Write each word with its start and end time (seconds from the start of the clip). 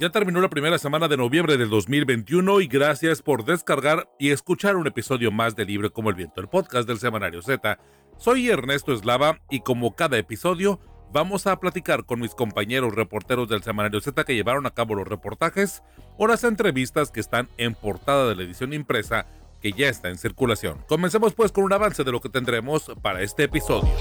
Ya 0.00 0.08
terminó 0.08 0.40
la 0.40 0.48
primera 0.48 0.78
semana 0.78 1.08
de 1.08 1.18
noviembre 1.18 1.58
del 1.58 1.68
2021 1.68 2.62
y 2.62 2.68
gracias 2.68 3.20
por 3.20 3.44
descargar 3.44 4.08
y 4.18 4.30
escuchar 4.30 4.76
un 4.76 4.86
episodio 4.86 5.30
más 5.30 5.56
de 5.56 5.66
Libre 5.66 5.90
como 5.90 6.08
el 6.08 6.14
Viento, 6.14 6.40
el 6.40 6.48
podcast 6.48 6.88
del 6.88 6.98
Semanario 6.98 7.42
Z. 7.42 7.78
Soy 8.16 8.48
Ernesto 8.48 8.94
Eslava 8.94 9.40
y 9.50 9.60
como 9.60 9.94
cada 9.94 10.16
episodio 10.16 10.80
vamos 11.12 11.46
a 11.46 11.60
platicar 11.60 12.06
con 12.06 12.18
mis 12.18 12.34
compañeros 12.34 12.94
reporteros 12.94 13.46
del 13.50 13.62
Semanario 13.62 14.00
Z 14.00 14.24
que 14.24 14.34
llevaron 14.34 14.64
a 14.64 14.70
cabo 14.70 14.94
los 14.94 15.06
reportajes 15.06 15.82
o 16.16 16.26
las 16.26 16.44
entrevistas 16.44 17.10
que 17.10 17.20
están 17.20 17.50
en 17.58 17.74
portada 17.74 18.26
de 18.26 18.36
la 18.36 18.44
edición 18.44 18.72
impresa 18.72 19.26
que 19.60 19.72
ya 19.72 19.90
está 19.90 20.08
en 20.08 20.16
circulación. 20.16 20.78
Comencemos 20.88 21.34
pues 21.34 21.52
con 21.52 21.64
un 21.64 21.74
avance 21.74 22.04
de 22.04 22.12
lo 22.12 22.22
que 22.22 22.30
tendremos 22.30 22.90
para 23.02 23.20
este 23.20 23.44
episodio. 23.44 23.92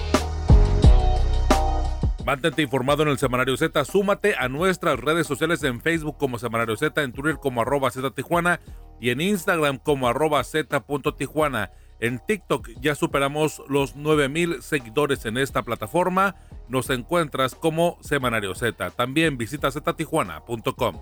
Mantente 2.29 2.61
informado 2.61 3.01
en 3.01 3.09
el 3.09 3.17
Semanario 3.17 3.57
Z, 3.57 3.83
súmate 3.85 4.35
a 4.35 4.49
nuestras 4.49 4.99
redes 4.99 5.25
sociales 5.25 5.63
en 5.63 5.81
Facebook 5.81 6.15
como 6.19 6.37
Semanario 6.37 6.77
Z, 6.77 7.01
en 7.01 7.11
Twitter 7.11 7.37
como 7.37 7.63
arroba 7.63 7.89
Z 7.89 8.11
Tijuana 8.11 8.59
y 9.01 9.09
en 9.09 9.19
Instagram 9.19 9.79
como 9.79 10.07
arroba 10.07 10.43
Z.tijuana. 10.43 11.71
En 11.99 12.19
TikTok 12.19 12.69
ya 12.79 12.93
superamos 12.93 13.63
los 13.67 13.95
9000 13.95 14.61
seguidores 14.61 15.25
en 15.25 15.39
esta 15.39 15.63
plataforma. 15.63 16.35
Nos 16.67 16.91
encuentras 16.91 17.55
como 17.55 17.97
Semanario 18.01 18.53
Z. 18.53 18.91
También 18.91 19.35
visita 19.39 19.71
ztijuana.com. 19.71 21.01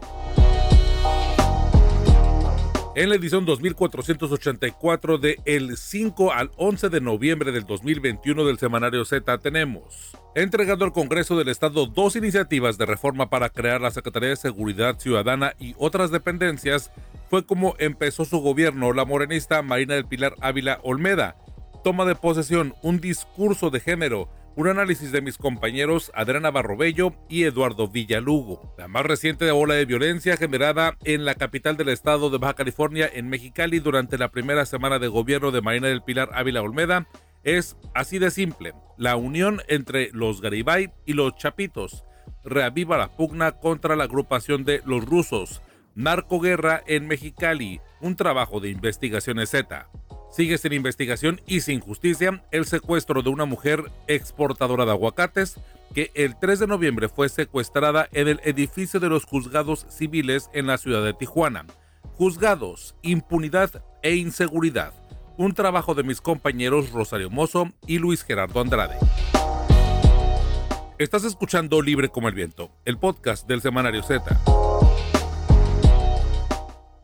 En 2.98 3.10
la 3.10 3.16
edición 3.16 3.46
2484 3.46 5.20
de 5.20 5.40
el 5.46 5.78
5 5.78 6.34
al 6.34 6.50
11 6.58 6.90
de 6.90 7.00
noviembre 7.00 7.52
del 7.52 7.64
2021 7.68 8.44
del 8.44 8.58
Semanario 8.58 9.06
Z 9.06 9.38
tenemos 9.38 10.18
entregado 10.34 10.84
al 10.84 10.94
Congreso 10.94 11.38
del 11.38 11.50
Estado 11.50 11.86
dos 11.86 12.16
iniciativas 12.16 12.80
de 12.80 12.88
reforma 12.88 13.30
para 13.30 13.50
crear 13.50 13.82
la 13.82 13.92
Secretaría 13.92 14.30
de 14.30 14.36
Seguridad 14.36 14.98
Ciudadana 14.98 15.54
y 15.60 15.76
otras 15.78 16.10
dependencias, 16.10 16.92
fue 17.30 17.46
como 17.46 17.76
empezó 17.78 18.26
su 18.26 18.40
gobierno 18.40 18.92
la 18.94 19.06
morenista 19.06 19.62
Marina 19.62 19.94
del 19.94 20.08
Pilar 20.08 20.34
Ávila 20.42 20.80
Olmeda. 20.82 21.36
Toma 21.84 22.04
de 22.04 22.16
posesión, 22.16 22.74
un 22.82 23.00
discurso 23.00 23.70
de 23.70 23.80
género, 23.80 24.28
un 24.58 24.68
análisis 24.68 25.12
de 25.12 25.22
mis 25.22 25.38
compañeros 25.38 26.12
Adriana 26.16 26.50
Barrobello 26.50 27.14
y 27.30 27.44
Eduardo 27.44 27.90
Villalugo. 27.90 28.74
La 28.76 28.88
más 28.88 29.06
reciente 29.06 29.52
ola 29.52 29.76
de 29.76 29.86
violencia 29.86 30.36
generada 30.36 30.98
en 31.04 31.26
la 31.26 31.36
capital 31.36 31.78
del 31.78 31.90
estado 31.90 32.32
de 32.32 32.40
Baja 32.40 32.56
California, 32.56 33.08
en 33.14 33.30
Mexicali, 33.30 33.80
durante 33.80 34.18
la 34.18 34.32
primera 34.32 34.66
semana 34.66 34.98
de 34.98 35.10
gobierno 35.10 35.52
de 35.52 35.62
Marina 35.62 35.90
del 35.90 36.02
Pilar 36.02 36.32
Ávila 36.34 36.64
Olmeda, 36.64 37.08
es 37.44 37.78
así 37.94 38.18
de 38.18 38.32
simple. 38.32 38.74
La 38.98 39.16
unión 39.16 39.62
entre 39.68 40.10
los 40.12 40.42
Garibay 40.42 40.90
y 41.06 41.14
los 41.14 41.36
Chapitos 41.36 42.04
reaviva 42.44 42.98
la 42.98 43.16
pugna 43.16 43.52
contra 43.60 43.96
la 43.96 44.06
agrupación 44.06 44.66
de 44.66 44.82
los 44.86 45.06
rusos. 45.06 45.62
Narcoguerra 45.94 46.82
en 46.88 47.08
Mexicali, 47.08 47.80
un 48.02 48.16
trabajo 48.16 48.60
de 48.60 48.72
investigaciones 48.72 49.52
Z. 49.52 49.88
Sigue 50.30 50.58
sin 50.58 50.74
investigación 50.74 51.42
y 51.48 51.62
sin 51.62 51.80
justicia 51.80 52.44
el 52.52 52.66
secuestro 52.66 53.22
de 53.22 53.30
una 53.30 53.46
mujer 53.46 53.92
exportadora 54.08 54.86
de 54.86 54.92
aguacates 54.92 55.60
que 55.94 56.12
el 56.14 56.38
3 56.38 56.60
de 56.60 56.68
noviembre 56.68 57.10
fue 57.10 57.30
secuestrada 57.30 58.08
en 58.12 58.28
el 58.28 58.42
edificio 58.44 59.00
de 59.00 59.10
los 59.10 59.26
juzgados 59.26 59.86
civiles 59.90 60.50
en 60.54 60.68
la 60.68 60.78
ciudad 60.78 61.04
de 61.04 61.14
Tijuana. 61.14 61.66
Juzgados, 62.16 62.96
impunidad 63.02 63.84
e 64.04 64.16
inseguridad. 64.16 64.94
Un 65.38 65.54
trabajo 65.54 65.96
de 65.96 66.04
mis 66.04 66.20
compañeros 66.20 66.92
Rosario 66.92 67.30
Mozo 67.30 67.72
y 67.86 68.00
Luis 68.00 68.24
Gerardo 68.24 68.60
Andrade. 68.60 68.98
Estás 70.98 71.24
escuchando 71.24 71.82
Libre 71.82 72.10
como 72.10 72.28
el 72.28 72.34
Viento, 72.34 72.72
el 72.84 72.98
podcast 72.98 73.48
del 73.48 73.62
Semanario 73.62 74.02
Z. 74.02 74.40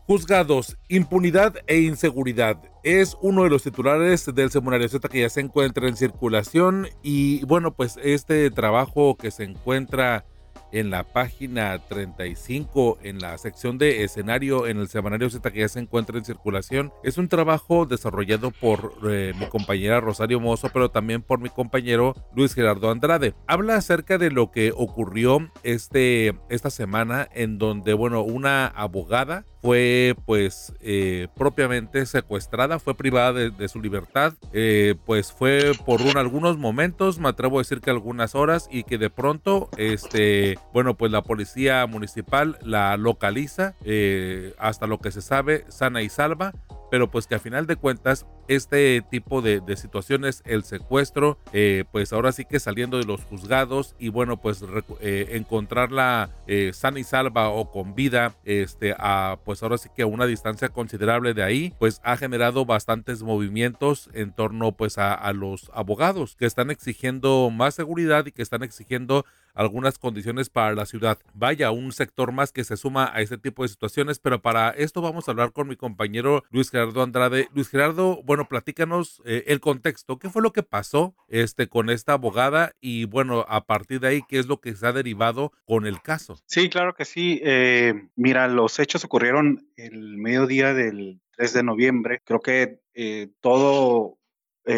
Juzgados, 0.08 0.78
impunidad 0.90 1.56
e 1.68 1.80
inseguridad. 1.80 2.73
Es 2.84 3.18
uno 3.22 3.44
de 3.44 3.50
los 3.50 3.64
titulares 3.64 4.30
del 4.36 4.52
Semanario 4.52 4.90
Z 4.90 5.08
que 5.08 5.22
ya 5.22 5.30
se 5.30 5.40
encuentra 5.40 5.88
en 5.88 5.96
circulación 5.96 6.90
y 7.02 7.46
bueno, 7.46 7.74
pues 7.74 7.98
este 8.04 8.52
trabajo 8.52 9.16
que 9.16 9.32
se 9.32 9.46
encuentra 9.46 10.26
en 10.74 10.90
la 10.90 11.04
página 11.04 11.80
35, 11.88 12.98
en 13.04 13.20
la 13.20 13.38
sección 13.38 13.78
de 13.78 14.04
escenario 14.04 14.68
en 14.68 14.78
el 14.80 14.88
semanario 14.88 15.30
Z 15.30 15.52
que 15.52 15.60
ya 15.60 15.70
se 15.70 15.80
encuentra 15.80 16.18
en 16.18 16.26
circulación. 16.26 16.92
Es 17.04 17.18
un 17.18 17.30
trabajo 17.30 17.86
desarrollado 17.86 18.52
por 18.52 18.94
eh, 19.10 19.34
mi 19.40 19.46
compañera 19.46 20.02
Rosario 20.02 20.40
Mozo, 20.40 20.70
pero 20.74 20.90
también 20.90 21.22
por 21.22 21.40
mi 21.40 21.50
compañero 21.50 22.16
Luis 22.36 22.54
Gerardo 22.54 22.90
Andrade. 22.90 23.36
Habla 23.48 23.76
acerca 23.76 24.18
de 24.18 24.32
lo 24.32 24.52
que 24.52 24.74
ocurrió 24.76 25.52
este, 25.62 26.36
esta 26.50 26.70
semana 26.70 27.30
en 27.34 27.60
donde, 27.60 27.94
bueno, 27.94 28.22
una 28.22 28.68
abogada 28.68 29.46
fue 29.64 30.14
pues 30.26 30.74
eh, 30.82 31.30
propiamente 31.38 32.06
secuestrada, 32.06 32.80
fue 32.80 32.96
privada 32.96 33.32
de, 33.32 33.68
su 33.70 33.80
libertad, 33.80 34.34
eh, 34.52 34.96
pues 35.06 35.32
fue 35.32 35.72
por 35.86 36.02
un, 36.02 36.18
algunos 36.18 36.58
momentos, 36.58 37.18
me 37.18 37.30
atrevo 37.30 37.60
a 37.60 37.62
decir 37.62 37.80
que 37.80 37.90
algunas 37.90 38.36
horas 38.36 38.68
y 38.70 38.84
que 38.84 38.98
de 38.98 39.10
pronto, 39.10 39.70
este, 39.78 40.60
bueno, 40.72 40.96
pues 40.96 41.12
la 41.12 41.24
policía 41.24 41.86
municipal 41.88 42.58
la 42.62 42.96
localiza, 42.98 43.76
eh, 43.84 44.54
hasta 44.58 44.88
lo 44.88 45.00
que 45.00 45.12
se 45.12 45.22
sabe, 45.22 45.66
sana 45.70 46.02
y 46.02 46.10
salva, 46.10 46.54
pero 46.94 47.10
pues 47.10 47.26
que 47.26 47.34
a 47.34 47.40
final 47.40 47.66
de 47.66 47.76
cuentas 47.76 48.28
este 48.48 49.04
tipo 49.10 49.42
de, 49.42 49.64
situaciones, 49.76 50.44
el 50.46 50.64
secuestro, 50.64 51.40
eh, 51.52 51.86
pues 51.92 52.14
ahora 52.14 52.32
sí 52.32 52.46
que 52.46 52.60
saliendo 52.60 53.00
de 53.00 53.06
los 53.06 53.24
juzgados 53.24 53.96
y 53.98 54.10
bueno, 54.10 54.40
pues 54.40 54.64
eh, 55.00 55.30
encontrarla 55.32 56.30
eh, 56.46 56.70
sana 56.72 57.00
y 57.00 57.04
salva 57.04 57.50
o 57.50 57.72
con 57.72 57.96
vida, 57.96 58.36
este, 58.44 58.94
a 59.00 59.40
pues 59.44 59.64
ahora 59.64 59.80
sí 59.80 59.90
que 59.96 60.04
a 60.04 60.06
una 60.06 60.28
distancia 60.28 60.70
considerable 60.70 61.34
de 61.34 61.42
ahí, 61.42 61.74
pues 61.80 62.00
ha 62.04 62.16
generado 62.16 62.64
bastantes 62.64 63.24
movimientos 63.24 64.12
en 64.14 64.32
torno 64.32 64.74
pues 64.74 65.00
a, 65.00 65.16
a 65.16 65.34
los 65.34 65.72
abogados 65.74 66.36
que 66.36 66.46
están 66.46 66.70
exigiendo 66.70 67.50
más 67.50 67.74
seguridad 67.74 68.28
y 68.28 68.32
que 68.32 68.44
están 68.44 68.62
exigiendo 68.62 69.26
algunas 69.54 69.98
condiciones 69.98 70.50
para 70.50 70.76
la 70.76 70.86
ciudad. 70.86 71.20
Vaya, 71.34 71.72
un 71.72 71.92
sector 71.92 72.32
más 72.32 72.52
que 72.52 72.64
se 72.64 72.78
suma 72.78 73.12
a 73.14 73.22
este 73.22 73.38
tipo 73.38 73.64
de 73.64 73.70
situaciones, 73.70 74.20
pero 74.20 74.42
para 74.42 74.70
esto 74.72 75.02
vamos 75.02 75.28
a 75.28 75.32
hablar 75.32 75.52
con 75.52 75.68
mi 75.68 75.76
compañero 75.76 76.44
Luis 76.50 76.70
Gerardo 76.70 77.02
Andrade. 77.02 77.48
Luis 77.54 77.70
Gerardo, 77.70 78.22
bueno, 78.24 78.48
platícanos 78.48 79.22
eh, 79.26 79.44
el 79.48 79.60
contexto, 79.60 80.18
qué 80.20 80.30
fue 80.30 80.42
lo 80.42 80.54
que 80.54 80.64
pasó 80.64 81.16
este, 81.28 81.68
con 81.68 81.90
esta 81.90 82.14
abogada 82.14 82.74
y 82.82 83.06
bueno, 83.06 83.46
a 83.48 83.66
partir 83.66 84.00
de 84.00 84.08
ahí, 84.08 84.22
qué 84.28 84.40
es 84.40 84.48
lo 84.48 84.60
que 84.60 84.76
se 84.76 84.86
ha 84.88 84.92
derivado 84.92 85.52
con 85.66 85.86
el 85.86 86.02
caso. 86.02 86.38
Sí, 86.46 86.70
claro 86.70 86.94
que 86.96 87.06
sí. 87.06 87.40
Eh, 87.44 87.94
mira, 88.16 88.48
los 88.48 88.80
hechos 88.80 89.04
ocurrieron 89.04 89.68
el 89.76 90.18
mediodía 90.18 90.74
del 90.74 91.22
3 91.38 91.54
de 91.54 91.64
noviembre. 91.64 92.22
Creo 92.24 92.40
que 92.40 92.80
eh, 92.94 93.30
todo, 93.42 94.18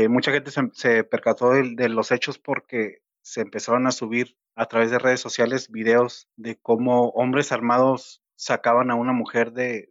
mucha 0.09 0.31
gente 0.31 0.51
se, 0.73 1.03
percató 1.03 1.51
de 1.51 1.89
los 1.89 2.11
hechos 2.11 2.39
porque 2.39 2.99
se 3.21 3.41
empezaron 3.41 3.87
a 3.87 3.91
subir 3.91 4.35
a 4.55 4.65
través 4.67 4.91
de 4.91 4.99
redes 4.99 5.19
sociales 5.19 5.69
videos 5.69 6.27
de 6.35 6.57
cómo 6.57 7.09
hombres 7.09 7.51
armados 7.51 8.21
sacaban 8.35 8.91
a 8.91 8.95
una 8.95 9.13
mujer 9.13 9.53
de, 9.53 9.89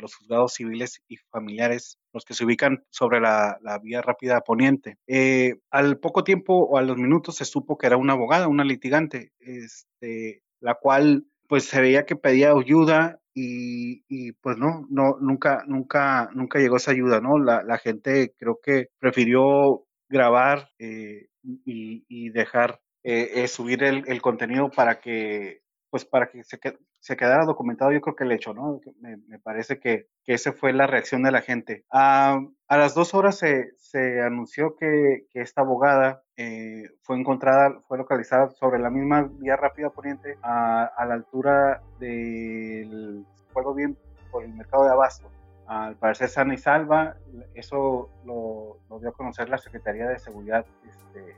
los 0.00 0.14
juzgados 0.14 0.54
civiles 0.54 1.02
y 1.08 1.16
familiares, 1.30 1.98
los 2.12 2.24
que 2.24 2.34
se 2.34 2.44
ubican 2.44 2.84
sobre 2.90 3.20
la, 3.20 3.58
vía 3.82 4.02
rápida 4.02 4.40
poniente. 4.40 4.96
Eh, 5.06 5.56
al 5.70 5.98
poco 5.98 6.24
tiempo 6.24 6.54
o 6.54 6.78
a 6.78 6.82
los 6.82 6.96
minutos 6.96 7.36
se 7.36 7.44
supo 7.44 7.76
que 7.76 7.86
era 7.86 7.96
una 7.96 8.14
abogada, 8.14 8.48
una 8.48 8.64
litigante, 8.64 9.32
este, 9.38 10.42
la 10.60 10.74
cual 10.74 11.26
pues 11.46 11.64
se 11.64 11.80
veía 11.80 12.06
que 12.06 12.16
pedía 12.16 12.52
ayuda 12.52 13.20
y, 13.36 14.32
pues 14.34 14.56
no, 14.56 14.86
no, 14.90 15.16
nunca, 15.20 15.64
nunca, 15.66 16.30
nunca 16.34 16.58
llegó 16.58 16.76
esa 16.76 16.92
ayuda, 16.92 17.20
¿no? 17.20 17.38
La, 17.38 17.78
gente 17.78 18.32
creo 18.38 18.60
que 18.62 18.88
prefirió 18.98 19.84
grabar 20.08 20.70
eh, 20.78 21.26
y, 21.42 22.30
dejar 22.30 22.80
eh, 23.04 23.46
subir 23.48 23.84
el, 23.84 24.22
contenido 24.22 24.70
para 24.70 25.00
que 25.00 25.62
pues 25.90 26.04
para 26.04 26.28
que 26.28 26.42
se, 26.42 27.16
quedara 27.16 27.44
documentado 27.44 27.92
yo 27.92 28.00
creo 28.00 28.16
que 28.16 28.24
el 28.24 28.32
hecho, 28.32 28.52
¿no? 28.52 28.80
Me, 29.00 29.38
parece 29.38 29.78
que, 29.78 30.08
que 30.24 30.34
esa 30.34 30.52
fue 30.52 30.72
la 30.72 30.88
reacción 30.88 31.22
de 31.22 31.30
la 31.30 31.40
gente. 31.40 31.84
a 31.90 32.40
las 32.68 32.94
dos 32.96 33.14
horas 33.14 33.38
se, 33.38 33.74
se 33.76 34.20
anunció 34.20 34.74
que, 34.74 35.26
que, 35.30 35.40
esta 35.40 35.60
abogada 35.60 36.24
eh, 36.36 36.88
fue 37.02 37.16
encontrada, 37.16 37.80
fue 37.86 37.96
localizada 37.96 38.50
sobre 38.50 38.80
la 38.80 38.90
misma 38.90 39.30
vía 39.38 39.54
rápida 39.54 39.90
poniente 39.90 40.36
a, 40.42 40.86
a 40.86 41.06
la 41.06 41.14
altura 41.14 41.80
del, 42.00 43.24
pueblo 43.52 43.74
bien, 43.74 43.96
por 44.32 44.42
el 44.42 44.52
mercado 44.52 44.84
de 44.84 44.90
abasto 44.90 45.30
al 45.66 45.96
parecer 45.96 46.28
sana 46.28 46.54
y 46.54 46.58
salva. 46.58 47.16
Eso 47.54 48.10
lo, 48.24 48.78
lo, 48.90 48.98
dio 48.98 49.10
a 49.10 49.12
conocer 49.12 49.48
la 49.48 49.58
Secretaría 49.58 50.08
de 50.08 50.18
Seguridad 50.18 50.66
este, 50.88 51.36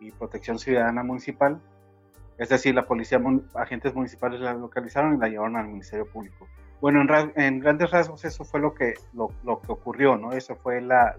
y 0.00 0.10
Protección 0.12 0.58
Ciudadana 0.58 1.02
Municipal. 1.02 1.60
Es 2.38 2.48
decir, 2.48 2.74
la 2.74 2.86
policía, 2.86 3.20
agentes 3.54 3.94
municipales 3.94 4.40
la 4.40 4.54
localizaron 4.54 5.14
y 5.14 5.18
la 5.18 5.28
llevaron 5.28 5.56
al 5.56 5.66
Ministerio 5.66 6.06
Público. 6.06 6.46
bueno, 6.80 7.04
en, 7.34 7.58
grandes 7.58 7.90
rasgos 7.90 8.24
eso 8.24 8.44
fue 8.44 8.60
lo 8.60 8.72
que, 8.74 8.94
lo, 9.12 9.60
que 9.60 9.72
ocurrió, 9.72 10.16
¿no? 10.16 10.30
Eso 10.30 10.54
fue 10.54 10.80
la, 10.80 11.16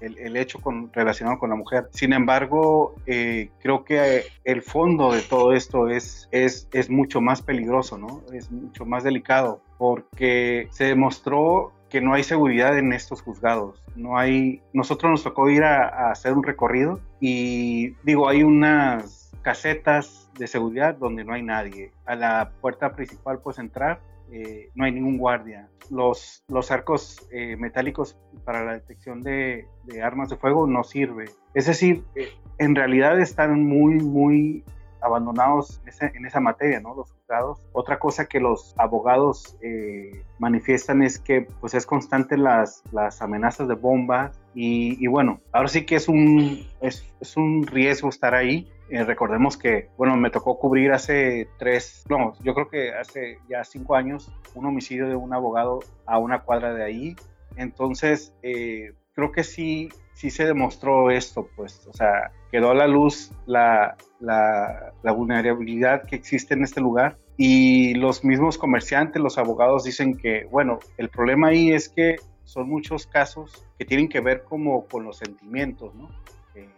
el, 0.00 0.36
hecho 0.36 0.60
con, 0.60 0.92
relacionado 0.92 1.38
con 1.38 1.48
la 1.48 1.56
mujer. 1.56 1.88
Sin 1.92 2.12
embargo, 2.12 2.94
eh, 3.06 3.50
creo 3.62 3.84
que 3.84 4.24
el 4.44 4.60
fondo 4.60 5.12
de 5.12 5.22
todo 5.22 5.54
esto 5.54 5.88
es, 5.88 6.28
es, 6.30 6.68
es 6.72 6.90
mucho 6.90 7.22
más 7.22 7.40
peligroso, 7.40 7.96
¿no? 7.96 8.22
Es 8.34 8.50
mucho 8.50 8.84
más 8.84 9.02
delicado 9.02 9.62
porque 9.78 10.68
se 10.72 10.84
demostró 10.84 11.72
que 11.90 12.00
no 12.00 12.14
hay 12.14 12.22
seguridad 12.22 12.78
en 12.78 12.92
estos 12.92 13.20
juzgados. 13.20 13.82
No 13.96 14.16
hay, 14.16 14.62
nosotros 14.72 15.10
nos 15.10 15.22
tocó 15.22 15.50
ir 15.50 15.64
a, 15.64 16.10
hacer 16.10 16.32
un 16.32 16.42
recorrido 16.42 17.00
y 17.20 17.90
digo, 18.04 18.28
hay 18.28 18.42
unas 18.42 19.32
casetas 19.42 20.30
de 20.38 20.46
seguridad 20.46 20.94
donde 20.94 21.24
no 21.24 21.34
hay 21.34 21.42
nadie. 21.42 21.92
A 22.06 22.14
la 22.14 22.52
puerta 22.60 22.92
principal 22.92 23.40
puedes 23.40 23.58
entrar, 23.58 24.00
eh, 24.32 24.70
no 24.74 24.84
hay 24.84 24.92
ningún 24.92 25.18
guardia. 25.18 25.68
Los, 25.90 26.44
los 26.48 26.70
arcos 26.70 27.26
eh, 27.32 27.56
metálicos 27.56 28.16
para 28.44 28.64
la 28.64 28.74
detección 28.74 29.22
de, 29.22 29.66
armas 30.02 30.30
de 30.30 30.36
fuego 30.36 30.66
no 30.66 30.84
sirve. 30.84 31.26
Es 31.54 31.66
decir, 31.66 32.04
eh, 32.14 32.28
en 32.58 32.76
realidad 32.76 33.18
están 33.20 33.64
muy, 33.64 33.94
muy 33.96 34.64
abandonados 35.02 35.80
en 36.00 36.26
esa, 36.26 36.40
materia, 36.40 36.80
¿no? 36.80 36.94
Los 36.94 37.12
juzgados. 37.12 37.60
Otra 37.72 37.98
cosa 37.98 38.26
que 38.26 38.40
los 38.40 38.74
abogados 38.78 39.56
eh, 39.62 40.24
manifiestan 40.38 41.02
es 41.02 41.18
que 41.18 41.46
pues 41.60 41.74
es 41.74 41.86
constante 41.86 42.36
las, 42.36 42.82
las 42.92 43.22
amenazas 43.22 43.68
de 43.68 43.74
bombas 43.74 44.40
y, 44.54 45.06
bueno, 45.06 45.40
ahora 45.52 45.68
sí 45.68 45.86
que 45.86 45.96
es 45.96 46.08
un, 46.08 46.66
es, 46.80 47.06
es 47.20 47.36
un 47.36 47.66
riesgo 47.66 48.08
estar 48.08 48.34
ahí. 48.34 48.68
Eh, 48.90 49.04
recordemos 49.04 49.56
que, 49.56 49.88
bueno, 49.96 50.16
me 50.16 50.30
tocó 50.30 50.58
cubrir 50.58 50.90
hace 50.92 51.48
tres, 51.58 52.04
no, 52.08 52.32
yo 52.42 52.54
creo 52.54 52.68
que 52.68 52.92
hace 52.92 53.38
ya 53.48 53.62
cinco 53.62 53.94
años 53.94 54.32
un 54.54 54.66
homicidio 54.66 55.08
de 55.08 55.14
un 55.14 55.32
abogado 55.32 55.78
a 56.06 56.18
una 56.18 56.40
cuadra 56.40 56.74
de 56.74 56.82
ahí. 56.82 57.16
Entonces, 57.56 58.34
eh, 58.42 58.92
creo 59.14 59.30
que 59.30 59.44
sí, 59.44 59.90
sí 60.20 60.28
se 60.28 60.44
demostró 60.44 61.10
esto, 61.10 61.48
pues, 61.56 61.86
o 61.86 61.94
sea, 61.94 62.30
quedó 62.52 62.72
a 62.72 62.74
la 62.74 62.86
luz 62.86 63.32
la, 63.46 63.96
la, 64.20 65.12
vulnerabilidad 65.12 66.02
que 66.02 66.14
existe 66.14 66.52
en 66.52 66.62
este 66.62 66.82
lugar 66.82 67.16
y 67.38 67.94
los 67.94 68.22
mismos 68.22 68.58
comerciantes, 68.58 69.22
los 69.22 69.38
abogados 69.38 69.84
dicen 69.84 70.18
que, 70.18 70.44
bueno, 70.50 70.78
el 70.98 71.08
problema 71.08 71.48
ahí 71.48 71.72
es 71.72 71.88
que 71.88 72.16
son 72.44 72.68
muchos 72.68 73.06
casos 73.06 73.64
que 73.78 73.86
tienen 73.86 74.10
que 74.10 74.20
ver 74.20 74.42
como 74.42 74.84
con 74.84 75.04
los 75.04 75.16
sentimientos, 75.16 75.94
¿no? 75.94 76.10
Eh, 76.54 76.68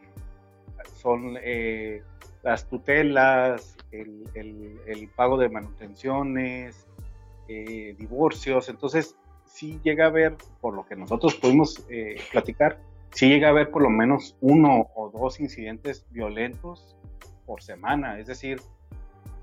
son 0.95 1.37
eh, 1.43 2.01
las 2.45 2.69
tutelas, 2.69 3.77
el, 3.91 4.23
el, 4.87 5.09
pago 5.17 5.37
de 5.37 5.49
manutenciones, 5.49 6.87
eh, 7.49 7.97
divorcios, 7.99 8.69
entonces 8.69 9.17
sí 9.47 9.81
llega 9.83 10.05
a 10.05 10.09
haber, 10.11 10.37
por 10.61 10.75
lo 10.75 10.87
que 10.87 10.95
nosotros 10.95 11.35
pudimos 11.35 11.85
platicar, 12.31 12.79
sí 13.13 13.29
llega 13.29 13.49
a 13.49 13.51
haber 13.51 13.71
por 13.71 13.83
lo 13.83 13.91
menos 13.91 14.37
uno 14.41 14.91
o 14.95 15.11
dos 15.11 15.41
incidentes 15.41 16.07
violentos 16.11 16.97
por 17.47 17.63
semana, 17.63 18.19
es 18.19 18.27
decir, 18.27 18.61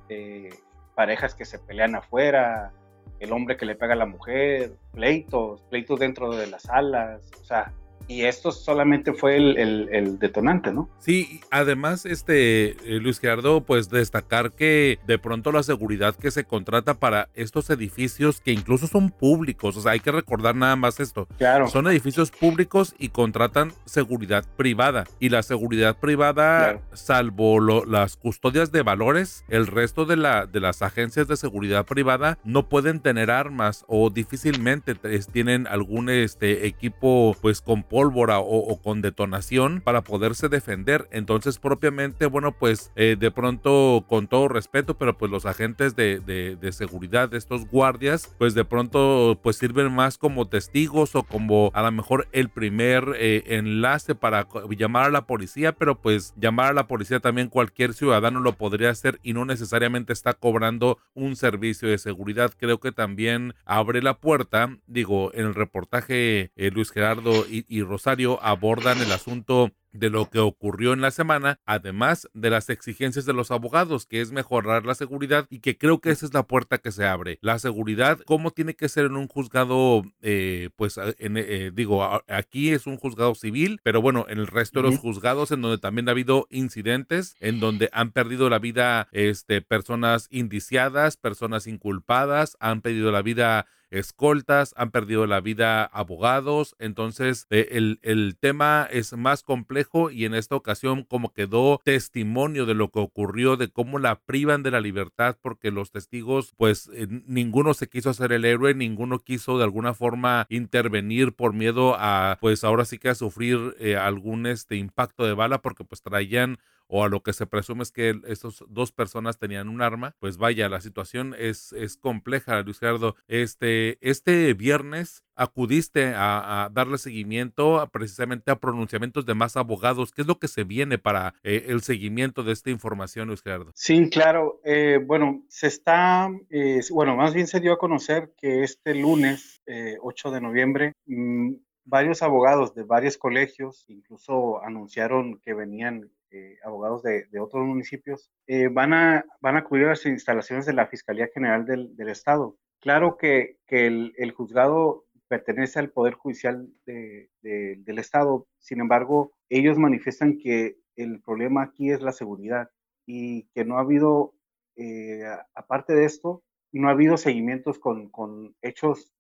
eh, 0.10 0.50
parejas 0.96 1.36
que 1.36 1.46
se 1.46 1.60
pelean 1.60 1.96
afuera, 1.96 2.74
el 3.20 3.32
hombre 3.32 3.58
que 3.58 3.66
le 3.66 3.76
pega 3.76 3.94
a 3.94 3.98
la 3.98 4.06
mujer, 4.06 4.74
pleitos, 4.92 5.62
pleitos 5.64 6.00
dentro 6.00 6.36
de 6.36 6.48
las 6.48 6.64
salas, 6.64 7.30
o 7.40 7.44
sea, 7.44 7.74
y 8.10 8.26
esto 8.26 8.52
solamente 8.52 9.14
fue 9.14 9.38
el, 9.38 10.18
detonante, 10.20 10.74
¿no? 10.74 10.90
Sí, 10.98 11.42
además, 11.52 12.08
este, 12.08 12.72
eh, 12.72 13.00
Luis 13.00 13.20
Gerardo, 13.20 13.62
pues 13.62 13.90
destacar 13.90 14.52
que 14.52 14.98
de 15.06 15.20
pronto 15.20 15.52
la 15.52 15.62
seguridad 15.62 16.16
que 16.16 16.32
se 16.32 16.44
contrata 16.44 16.96
para 16.96 17.30
estos 17.36 17.70
edificios, 17.70 18.42
que 18.42 18.52
incluso 18.52 18.88
son 18.88 19.12
públicos, 19.12 19.78
o 19.78 19.82
sea, 19.82 19.92
hay 19.92 20.00
que 20.00 20.12
recordar 20.12 20.56
nada 20.56 20.76
más 20.76 21.00
esto. 21.00 21.28
Claro. 21.38 21.68
Son 21.68 21.88
edificios 21.88 22.32
públicos 22.32 22.96
y 22.98 23.10
contratan 23.10 23.74
seguridad 23.86 24.44
privada. 24.58 25.04
Y 25.20 25.30
la 25.30 25.44
seguridad 25.44 25.98
privada, 26.00 26.82
salvo 26.94 27.86
las 27.86 28.18
custodias 28.18 28.72
de 28.72 28.82
valores, 28.82 29.46
el 29.50 29.68
resto 29.68 30.06
de, 30.06 30.18
la, 30.18 30.48
de 30.48 30.60
las 30.60 30.82
agencias 30.82 31.28
de 31.28 31.38
seguridad 31.38 31.86
privada 31.86 32.40
no 32.44 32.70
pueden 32.70 33.02
tener 33.02 33.30
armas 33.30 33.86
o 33.88 34.10
difícilmente 34.10 34.96
tienen 35.32 35.68
algún 35.68 36.10
este, 36.10 36.66
equipo, 36.66 37.38
pues, 37.40 37.62
con 37.62 37.84
pólvora 38.00 38.40
o, 38.40 38.82
con 38.82 39.02
detonación 39.02 39.82
para 39.82 40.06
poderse 40.06 40.48
defender. 40.48 41.10
Entonces, 41.12 41.60
propiamente, 41.60 42.28
bueno, 42.28 42.54
pues 42.54 42.94
eh, 42.96 43.18
de 43.20 43.30
pronto, 43.30 44.06
con 44.08 44.28
todo 44.28 44.48
respeto, 44.48 44.98
pero 44.98 45.18
pues 45.18 45.30
los 45.30 45.46
agentes 45.46 45.98
de, 45.98 46.58
seguridad 46.72 47.28
de 47.28 47.38
estos 47.38 47.68
guardias, 47.68 48.34
pues 48.38 48.54
de 48.54 48.64
pronto, 48.64 49.38
pues 49.44 49.58
sirven 49.58 49.92
más 49.92 50.18
como 50.18 50.48
testigos 50.48 51.14
o 51.18 51.24
como 51.24 51.72
a 51.74 51.82
lo 51.82 51.92
mejor 51.92 52.30
el 52.32 52.48
primer 52.48 53.16
eh, 53.18 53.44
enlace 53.48 54.16
para 54.16 54.48
llamar 54.78 55.08
a 55.08 55.10
la 55.10 55.26
policía, 55.26 55.74
pero 55.74 56.00
pues 56.00 56.34
llamar 56.40 56.68
a 56.68 56.74
la 56.74 56.88
policía 56.88 57.20
también 57.20 57.50
cualquier 57.50 57.94
ciudadano 57.94 58.40
lo 58.40 58.54
podría 58.54 58.92
hacer 58.92 59.20
y 59.24 59.34
no 59.34 59.44
necesariamente 59.44 60.14
está 60.14 60.36
cobrando 60.36 61.00
un 61.16 61.36
servicio 61.36 61.90
de 61.90 61.98
seguridad. 61.98 62.54
Creo 62.58 62.80
que 62.80 62.94
también 62.94 63.56
abre 63.66 64.02
la 64.02 64.20
puerta, 64.20 64.78
digo, 64.88 65.34
en 65.34 65.48
el 65.48 65.54
reportaje 65.54 66.54
eh, 66.56 66.72
Luis 66.72 66.92
Gerardo 66.92 67.46
y, 67.46 67.66
y 67.68 67.89
Rosario 67.90 68.42
abordan 68.42 69.02
el 69.02 69.12
asunto 69.12 69.72
de 69.92 70.10
lo 70.10 70.30
que 70.30 70.40
ocurrió 70.40 70.94
en 70.94 71.02
la 71.02 71.12
semana, 71.12 71.60
además 71.66 72.30
de 72.34 72.50
las 72.50 72.70
exigencias 72.70 73.26
de 73.26 73.34
los 73.34 73.52
abogados, 73.52 74.06
que 74.06 74.22
es 74.22 74.32
mejorar 74.32 74.86
la 74.86 74.96
seguridad 74.96 75.48
y 75.50 75.60
que 75.60 75.78
creo 75.78 76.00
que 76.00 76.12
esa 76.12 76.26
es 76.26 76.34
la 76.34 76.44
puerta 76.44 76.78
que 76.78 76.92
se 76.92 77.06
abre. 77.06 77.40
La 77.42 77.60
seguridad, 77.60 78.20
¿cómo 78.26 78.52
tiene 78.52 78.76
que 78.76 78.90
ser 78.90 79.06
en 79.06 79.16
un 79.16 79.28
juzgado? 79.28 80.04
Eh, 80.22 80.70
pues 80.76 81.00
eh, 81.00 81.72
digo, 81.74 82.22
aquí 82.28 82.72
es 82.72 82.88
un 82.88 82.98
juzgado 82.98 83.36
civil, 83.36 83.80
pero 83.84 84.02
bueno, 84.02 84.26
en 84.30 84.38
el 84.38 84.48
resto 84.48 84.82
de 84.82 84.90
los 84.90 85.00
juzgados 85.00 85.52
en 85.52 85.62
donde 85.62 85.80
también 85.80 86.08
ha 86.08 86.12
habido 86.12 86.48
incidentes, 86.50 87.36
en 87.40 87.60
donde 87.60 87.90
han 87.92 88.12
perdido 88.12 88.50
la 88.50 88.60
vida 88.60 89.08
este, 89.12 89.62
personas 89.62 90.28
indiciadas, 90.30 91.18
personas 91.18 91.68
inculpadas, 91.68 92.58
han 92.60 92.82
perdido 92.82 93.12
la 93.12 93.22
vida 93.22 93.66
escoltas, 93.92 94.74
han 94.78 94.92
perdido 94.92 95.26
la 95.28 95.42
vida 95.42 95.84
abogados, 95.86 96.76
entonces 96.80 97.48
eh, 97.50 97.70
el, 97.72 98.00
el, 98.04 98.38
tema 98.40 98.88
es 98.92 99.14
más 99.14 99.44
complejo 99.44 100.12
y 100.12 100.26
en 100.26 100.34
esta 100.34 100.56
ocasión 100.56 101.04
como 101.04 101.34
quedó 101.34 101.82
testimonio 101.84 102.66
de 102.66 102.76
lo 102.76 102.90
que 102.90 103.00
ocurrió, 103.00 103.58
de 103.58 103.70
cómo 103.70 104.00
la 104.00 104.20
privan 104.20 104.64
de 104.64 104.72
la 104.72 104.82
libertad 104.82 105.38
porque 105.42 105.72
los 105.72 105.92
testigos 105.92 106.54
pues 106.58 106.90
eh, 106.94 107.08
ninguno 107.26 107.74
se 107.74 107.88
quiso 107.88 108.10
hacer 108.10 108.32
el 108.32 108.46
héroe, 108.46 108.74
ninguno 108.74 109.20
quiso 109.20 109.58
de 109.58 109.64
alguna 109.64 109.94
forma 109.94 110.46
intervenir 110.50 111.34
por 111.34 111.54
miedo 111.54 111.96
a 111.98 112.38
pues 112.40 112.64
ahora 112.64 112.86
sí 112.86 112.98
que 112.98 113.10
a 113.10 113.16
sufrir 113.16 113.76
eh, 113.80 113.98
algún 113.98 114.46
este 114.46 114.76
impacto 114.76 115.26
de 115.26 115.34
bala 115.34 115.62
porque 115.62 115.84
pues 115.84 116.02
traían 116.02 116.60
o 116.90 117.04
a 117.04 117.08
lo 117.08 117.22
que 117.22 117.34
se 117.34 117.46
presume 117.46 117.84
es 117.84 117.92
que 117.92 118.20
esas 118.28 118.64
dos 118.68 118.92
personas 118.92 119.38
tenían 119.38 119.70
un 119.70 119.82
arma, 119.82 120.16
pues 120.20 120.38
vaya, 120.38 120.68
la 120.68 120.82
situación 120.82 121.36
es, 121.38 121.72
es 121.74 121.98
compleja, 121.98 122.62
Luis 122.64 122.80
Gerardo. 122.80 123.16
Este, 123.28 123.98
este 124.02 124.54
viernes 124.56 125.24
acudiste 125.36 126.14
a, 126.16 126.70
darle 126.74 126.98
seguimiento 126.98 127.88
precisamente 127.94 128.52
a 128.52 128.60
pronunciamientos 128.60 129.26
de 129.26 129.36
más 129.36 129.56
abogados. 129.56 130.12
¿Qué 130.12 130.24
es 130.24 130.28
lo 130.28 130.40
que 130.40 130.48
se 130.48 130.64
viene 130.64 130.98
para 130.98 131.36
eh, 131.44 131.66
el 131.68 131.82
seguimiento 131.82 132.44
de 132.44 132.54
esta 132.54 132.72
información, 132.72 133.28
Luis 133.28 133.44
Gerardo? 133.44 133.72
Sí, 133.76 134.10
claro. 134.10 134.60
Eh, 134.66 135.00
bueno, 135.06 135.46
se 135.48 135.68
está, 135.68 136.30
eh, 136.50 136.82
bueno, 136.92 137.16
más 137.16 137.36
bien 137.36 137.48
se 137.48 137.60
dio 137.60 137.72
a 137.72 137.78
conocer 137.78 138.34
que 138.36 138.64
este 138.64 138.96
lunes, 138.96 139.62
8 140.02 140.32
de 140.32 140.42
noviembre, 140.42 140.94
mm, 141.06 141.54
varios 141.86 142.22
abogados 142.24 142.74
de 142.74 142.84
varios 142.84 143.18
colegios 143.18 143.86
incluso 143.88 144.64
anunciaron 144.64 145.40
que 145.40 145.54
venían 145.54 146.10
eh, 146.32 146.58
abogados 146.64 147.04
de, 147.04 147.28
otros 147.40 147.66
municipios, 147.66 148.32
eh, 148.48 148.68
van, 148.68 148.94
a, 148.94 149.26
van 149.42 149.58
a 149.58 149.66
las 149.70 150.06
instalaciones 150.06 150.66
de 150.66 150.74
la 150.74 150.88
Fiscalía 150.88 151.30
General 151.34 151.66
del, 151.66 152.10
Estado. 152.10 152.58
Claro 152.80 153.18
que, 153.18 153.58
que 153.66 153.88
el, 153.88 154.32
juzgado 154.32 155.06
pertenece 155.28 155.80
al 155.80 155.92
Poder 155.92 156.14
Judicial 156.14 156.68
del 156.86 158.00
Estado, 158.00 158.48
sin 158.60 158.80
embargo, 158.80 159.34
ellos 159.50 159.78
manifiestan 159.78 160.38
que 160.38 160.78
el 160.96 161.22
problema 161.22 161.64
aquí 161.64 161.92
es 161.92 162.02
la 162.02 162.12
seguridad 162.12 162.70
y 163.06 163.44
que 163.56 163.66
no 163.66 163.78
ha 163.78 163.82
habido, 163.82 164.34
eh, 164.76 165.24
aparte 165.56 165.94
de 165.94 166.06
esto, 166.06 166.44
no 166.72 166.90
ha 166.90 166.92
habido 166.92 167.18
seguimientos 167.18 167.80
con, 167.80 168.10
con 168.10 168.56
hechos 168.62 169.12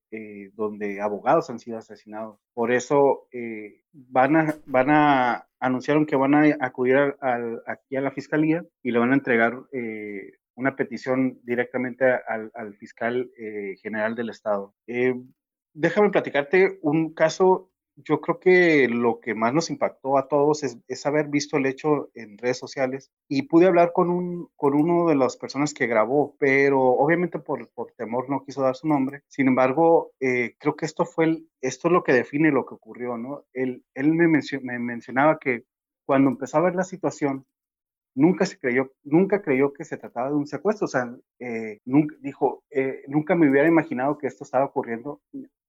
donde 0.53 1.01
abogados 1.01 1.49
han 1.49 1.59
sido 1.59 1.77
asesinados. 1.77 2.39
Por 2.53 2.71
eso 2.71 3.27
van, 3.93 4.35
a, 4.35 4.55
van 4.65 4.89
a 4.89 5.49
anunciaron 5.59 6.05
que 6.05 6.15
van 6.15 6.35
a 6.35 6.55
acudir 6.59 6.97
aquí 7.67 7.95
a 7.95 8.01
la 8.01 8.11
fiscalía 8.11 8.63
y 8.81 8.91
le 8.91 8.99
van 8.99 9.11
a 9.11 9.15
entregar 9.15 9.59
eh, 9.71 10.33
una 10.55 10.75
petición 10.75 11.39
directamente 11.43 12.05
al, 12.05 12.75
fiscal 12.75 13.29
eh, 13.37 13.75
general 13.81 14.15
del 14.15 14.29
estado. 14.29 14.73
Eh, 14.87 15.15
déjame 15.73 16.09
platicarte 16.09 16.79
un 16.81 17.13
caso 17.13 17.71
yo 18.03 18.21
creo 18.21 18.39
que 18.39 18.87
lo 18.87 19.19
que 19.19 19.35
más 19.35 19.53
nos 19.53 19.69
impactó 19.69 20.17
a 20.17 20.27
todos 20.27 20.63
es, 20.63 21.05
haber 21.05 21.27
visto 21.27 21.57
el 21.57 21.65
hecho 21.65 22.09
en 22.13 22.37
redes 22.37 22.57
sociales 22.57 23.11
y 23.27 23.43
pude 23.43 23.65
hablar 23.65 23.91
con, 23.93 24.09
un, 24.09 24.49
con 24.55 24.73
uno 24.73 25.07
de 25.07 25.15
las 25.15 25.37
personas 25.37 25.73
que 25.73 25.87
grabó, 25.87 26.35
pero 26.39 26.81
obviamente 26.81 27.39
por, 27.39 27.67
por 27.69 27.91
temor 27.93 28.29
no 28.29 28.43
quiso 28.43 28.61
dar 28.61 28.75
su 28.75 28.87
nombre. 28.87 29.23
Sin 29.27 29.47
embargo, 29.47 30.11
eh, 30.19 30.55
creo 30.59 30.75
que 30.75 30.85
esto 30.85 31.05
fue 31.05 31.25
el, 31.25 31.49
esto 31.61 31.87
es 31.87 31.93
lo 31.93 32.03
que 32.03 32.13
define 32.13 32.51
lo 32.51 32.65
que 32.65 32.75
ocurrió, 32.75 33.17
¿no? 33.17 33.45
Él, 33.53 33.83
él 33.95 34.13
me, 34.13 34.27
me 34.27 34.79
mencionaba 34.79 35.39
que 35.39 35.65
cuando 36.05 36.29
empezó 36.29 36.57
a 36.57 36.61
ver 36.61 36.75
la 36.75 36.83
situación, 36.83 37.45
nunca 38.15 38.45
se 38.45 38.59
creyó, 38.59 38.91
nunca 39.03 39.41
creyó 39.41 39.73
que 39.73 39.85
se 39.85 39.97
trataba 39.97 40.29
de 40.29 40.35
un 40.35 40.47
secuestro, 40.47 40.85
o 40.85 40.89
sea, 40.89 41.15
eh, 41.39 41.79
nunca, 41.85 42.15
dijo, 42.19 42.63
eh, 42.69 43.03
nunca 43.07 43.35
me 43.35 43.49
hubiera 43.49 43.67
imaginado 43.67 44.17
que 44.17 44.27
esto 44.27 44.43
estaba 44.43 44.65
ocurriendo 44.65 45.21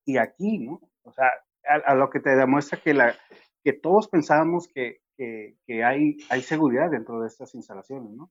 y 0.05 0.17
aquí, 0.17 0.59
¿no? 0.59 0.81
O 1.03 1.13
sea, 1.13 1.31
a, 1.67 1.95
lo 1.95 2.11
que 2.11 2.21
te 2.21 2.37
demuestra 2.37 2.81
que, 2.81 2.95
la, 2.95 3.15
que 3.63 3.73
todos 3.73 4.09
pensábamos 4.09 4.69
que, 4.69 5.01
que, 5.17 5.85
hay, 5.85 6.17
hay 6.31 6.43
seguridad 6.43 6.91
dentro 6.91 7.21
de 7.21 7.29
estas 7.29 7.55
instalaciones, 7.55 8.11
¿no? 8.13 8.31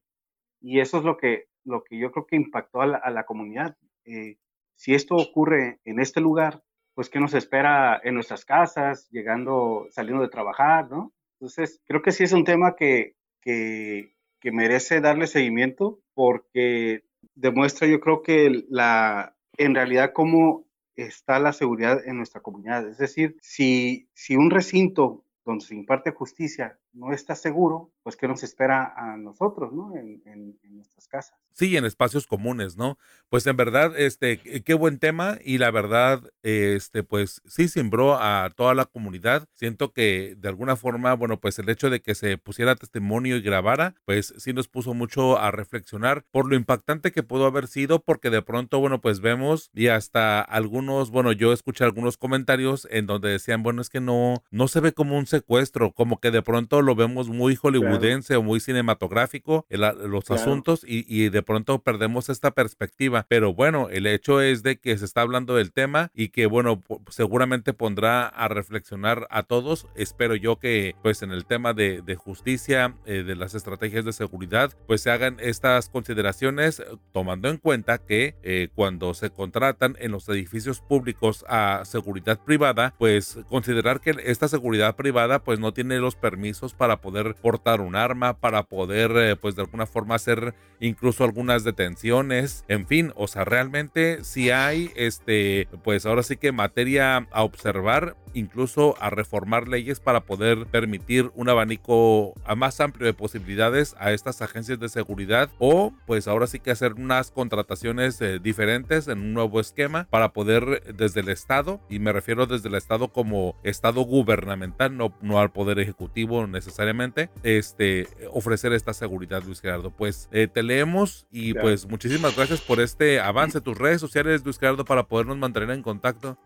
Y 0.60 0.80
eso 0.80 0.98
es 0.98 1.04
lo 1.04 1.16
que, 1.16 1.46
lo 1.64 1.82
que 1.84 1.98
yo 1.98 2.10
creo 2.10 2.26
que 2.26 2.36
impactó 2.36 2.82
a 2.82 3.10
la, 3.10 3.24
comunidad. 3.24 3.76
Eh, 4.04 4.36
si 4.76 4.94
esto 4.94 5.16
ocurre 5.16 5.80
en 5.84 6.00
este 6.00 6.20
lugar, 6.20 6.62
pues 6.94 7.08
¿qué 7.08 7.20
nos 7.20 7.34
espera 7.34 8.00
en 8.02 8.14
nuestras 8.14 8.44
casas, 8.44 9.08
llegando, 9.10 9.86
saliendo 9.90 10.22
de 10.22 10.28
trabajar, 10.28 10.90
¿no? 10.90 11.12
Entonces, 11.38 11.80
creo 11.86 12.02
que 12.02 12.12
sí 12.12 12.24
es 12.24 12.32
un 12.32 12.44
tema 12.44 12.76
que, 12.76 13.14
que, 13.40 14.14
que 14.40 14.52
merece 14.52 15.00
darle 15.00 15.26
seguimiento 15.26 16.00
porque 16.14 17.04
demuestra, 17.34 17.86
yo 17.88 18.00
creo 18.00 18.22
que 18.22 18.64
la, 18.68 19.34
en 19.56 19.74
realidad 19.74 20.12
cómo 20.12 20.66
está 20.96 21.38
la 21.38 21.52
seguridad 21.52 22.06
en 22.06 22.16
nuestra 22.16 22.40
comunidad. 22.40 22.86
Es 22.88 22.98
decir, 22.98 23.36
si, 23.40 24.08
si 24.14 24.36
un 24.36 24.50
recinto 24.50 25.24
donde 25.44 25.64
se 25.64 25.74
imparte 25.74 26.10
justicia 26.10 26.78
no 26.92 27.12
está 27.12 27.34
seguro, 27.34 27.92
pues 28.02 28.16
qué 28.16 28.26
nos 28.26 28.42
espera 28.42 28.92
a 28.96 29.16
nosotros, 29.16 29.72
¿no? 29.72 29.94
En, 29.96 30.22
en, 30.24 30.56
nuestras 30.70 31.08
casas. 31.08 31.38
Sí, 31.52 31.76
en 31.76 31.84
espacios 31.84 32.26
comunes, 32.26 32.76
¿no? 32.76 32.96
Pues 33.28 33.46
en 33.46 33.56
verdad, 33.56 33.98
este, 33.98 34.38
qué 34.38 34.74
buen 34.74 34.98
tema 34.98 35.38
y 35.44 35.58
la 35.58 35.70
verdad, 35.70 36.22
este, 36.42 37.02
pues 37.02 37.42
sí 37.44 37.68
sembró 37.68 38.16
a 38.16 38.50
toda 38.56 38.74
la 38.74 38.86
comunidad. 38.86 39.46
Siento 39.54 39.92
que 39.92 40.36
de 40.38 40.48
alguna 40.48 40.76
forma, 40.76 41.12
bueno, 41.14 41.38
pues 41.38 41.58
el 41.58 41.68
hecho 41.68 41.90
de 41.90 42.00
que 42.00 42.14
se 42.14 42.38
pusiera 42.38 42.76
testimonio 42.76 43.36
y 43.36 43.42
grabara, 43.42 43.94
pues 44.06 44.32
sí 44.38 44.52
nos 44.52 44.68
puso 44.68 44.94
mucho 44.94 45.38
a 45.38 45.50
reflexionar 45.50 46.24
por 46.30 46.48
lo 46.48 46.56
impactante 46.56 47.12
que 47.12 47.22
pudo 47.22 47.46
haber 47.46 47.66
sido, 47.66 48.00
porque 48.00 48.30
de 48.30 48.42
pronto, 48.42 48.80
bueno, 48.80 49.00
pues 49.00 49.20
vemos 49.20 49.70
y 49.74 49.88
hasta 49.88 50.40
algunos, 50.40 51.10
bueno, 51.10 51.32
yo 51.32 51.52
escuché 51.52 51.84
algunos 51.84 52.16
comentarios 52.16 52.88
en 52.90 53.06
donde 53.06 53.28
decían, 53.28 53.62
bueno, 53.62 53.82
es 53.82 53.90
que 53.90 54.00
no, 54.00 54.42
no 54.50 54.68
se 54.68 54.80
ve 54.80 54.92
como 54.92 55.18
un 55.18 55.26
secuestro, 55.26 55.92
como 55.92 56.20
que 56.20 56.30
de 56.30 56.42
pronto 56.42 56.79
lo 56.82 56.94
vemos 56.94 57.28
muy 57.28 57.56
hollywoodense 57.56 58.36
o 58.36 58.42
muy 58.42 58.60
cinematográfico 58.60 59.66
los 59.68 60.30
asuntos 60.30 60.84
y, 60.86 61.28
de 61.30 61.42
pronto 61.42 61.82
perdemos 61.82 62.28
esta 62.28 62.50
perspectiva. 62.52 63.26
Pero 63.28 63.54
bueno, 63.54 63.88
el 63.90 64.06
hecho 64.06 64.40
es 64.40 64.62
de 64.62 64.78
que 64.78 64.96
se 64.98 65.04
está 65.04 65.22
hablando 65.22 65.54
del 65.54 65.72
tema 65.72 66.10
y 66.14 66.28
que 66.28 66.46
bueno, 66.46 66.82
seguramente 67.08 67.72
pondrá 67.72 68.26
a 68.26 68.48
reflexionar 68.48 69.26
a 69.30 69.42
todos. 69.42 69.86
Espero 69.94 70.34
yo 70.34 70.56
que 70.58 70.94
pues 71.02 71.22
en 71.22 71.30
el 71.30 71.46
tema 71.46 71.72
de, 71.72 72.00
justicia, 72.16 72.94
eh, 73.06 73.22
de 73.22 73.36
las 73.36 73.54
estrategias 73.54 74.04
de 74.04 74.12
seguridad, 74.12 74.72
pues 74.86 75.00
se 75.02 75.10
hagan 75.10 75.36
estas 75.40 75.88
consideraciones 75.88 76.82
tomando 77.12 77.48
en 77.48 77.56
cuenta 77.58 77.98
que 77.98 78.34
eh, 78.42 78.68
cuando 78.74 79.14
se 79.14 79.30
contratan 79.30 79.96
en 80.00 80.12
los 80.12 80.28
edificios 80.28 80.80
públicos 80.80 81.44
a 81.48 81.82
seguridad 81.84 82.40
privada, 82.44 82.94
pues 82.98 83.38
considerar 83.48 84.00
que 84.00 84.14
esta 84.24 84.48
seguridad 84.48 84.96
privada 84.96 85.42
pues 85.42 85.58
no 85.58 85.72
tiene 85.72 85.98
los 85.98 86.16
permisos 86.16 86.69
para 86.72 87.00
poder 87.00 87.34
portar 87.34 87.80
un 87.80 87.96
arma, 87.96 88.34
para 88.38 88.64
poder 88.64 89.12
eh, 89.16 89.36
pues 89.36 89.56
de 89.56 89.62
alguna 89.62 89.86
forma 89.86 90.14
hacer 90.14 90.54
incluso 90.80 91.24
algunas 91.24 91.62
detenciones, 91.62 92.64
en 92.68 92.86
fin, 92.86 93.12
o 93.14 93.28
sea, 93.28 93.44
realmente 93.44 94.24
si 94.24 94.50
hay 94.50 94.90
este 94.96 95.68
pues 95.84 96.06
ahora 96.06 96.22
sí 96.22 96.36
que 96.36 96.52
materia 96.52 97.28
a 97.30 97.42
observar, 97.42 98.16
incluso 98.32 98.96
a 99.00 99.10
reformar 99.10 99.68
leyes 99.68 100.00
para 100.00 100.20
poder 100.20 100.66
permitir 100.66 101.30
un 101.34 101.48
abanico 101.48 102.34
más 102.56 102.80
amplio 102.80 103.06
de 103.06 103.12
posibilidades 103.12 103.94
a 103.98 104.12
estas 104.12 104.40
agencias 104.40 104.78
de 104.78 104.88
seguridad 104.88 105.50
o 105.58 105.92
pues 106.06 106.28
ahora 106.28 106.46
sí 106.46 106.60
que 106.60 106.70
hacer 106.70 106.94
unas 106.94 107.30
contrataciones 107.30 108.20
eh, 108.20 108.38
diferentes 108.38 109.08
en 109.08 109.20
un 109.20 109.34
nuevo 109.34 109.60
esquema 109.60 110.06
para 110.10 110.32
poder 110.32 110.94
desde 110.94 111.20
el 111.20 111.28
Estado, 111.28 111.80
y 111.88 111.98
me 111.98 112.12
refiero 112.12 112.46
desde 112.46 112.68
el 112.68 112.74
Estado 112.74 113.08
como 113.08 113.56
Estado 113.62 114.02
gubernamental, 114.02 114.96
no, 114.96 115.14
no 115.20 115.40
al 115.40 115.52
Poder 115.52 115.78
Ejecutivo 115.78 116.46
necesariamente 116.60 117.30
este, 117.42 118.06
ofrecer 118.32 118.74
esta 118.74 118.92
seguridad, 118.92 119.42
Luis 119.42 119.60
Gerardo. 119.60 119.90
Pues 119.90 120.28
eh, 120.30 120.46
te 120.46 120.62
leemos 120.62 121.26
y 121.30 121.54
pues 121.54 121.88
muchísimas 121.88 122.36
gracias 122.36 122.60
por 122.60 122.80
este 122.80 123.18
avance. 123.18 123.60
Tus 123.60 123.78
redes 123.78 124.00
sociales, 124.00 124.44
Luis 124.44 124.58
Gerardo, 124.58 124.84
para 124.84 125.04
podernos 125.04 125.38
mantener 125.38 125.70
en 125.70 125.82
contacto. 125.82 126.36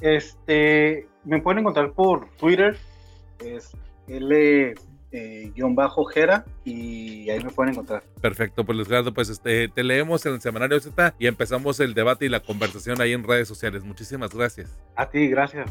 Este, 0.00 1.06
me 1.24 1.42
pueden 1.42 1.60
encontrar 1.60 1.92
por 1.92 2.30
Twitter, 2.36 2.78
es 3.44 3.72
L 4.06 4.74
eh, 5.10 5.52
guion 5.54 5.74
bajo 5.74 6.04
Jera 6.04 6.44
y 6.64 7.28
ahí 7.28 7.44
me 7.44 7.50
pueden 7.50 7.72
encontrar. 7.72 8.02
Perfecto, 8.22 8.64
pues 8.64 8.76
Luis 8.76 8.88
Gerardo, 8.88 9.12
pues 9.12 9.28
este, 9.28 9.68
te 9.68 9.84
leemos 9.84 10.24
en 10.24 10.34
el 10.34 10.40
semanario 10.40 10.80
Z 10.80 11.14
y 11.18 11.26
empezamos 11.26 11.78
el 11.80 11.92
debate 11.92 12.24
y 12.24 12.28
la 12.30 12.40
conversación 12.40 13.02
ahí 13.02 13.12
en 13.12 13.24
redes 13.24 13.48
sociales. 13.48 13.84
Muchísimas 13.84 14.34
gracias. 14.34 14.78
A 14.96 15.10
ti, 15.10 15.28
gracias. 15.28 15.70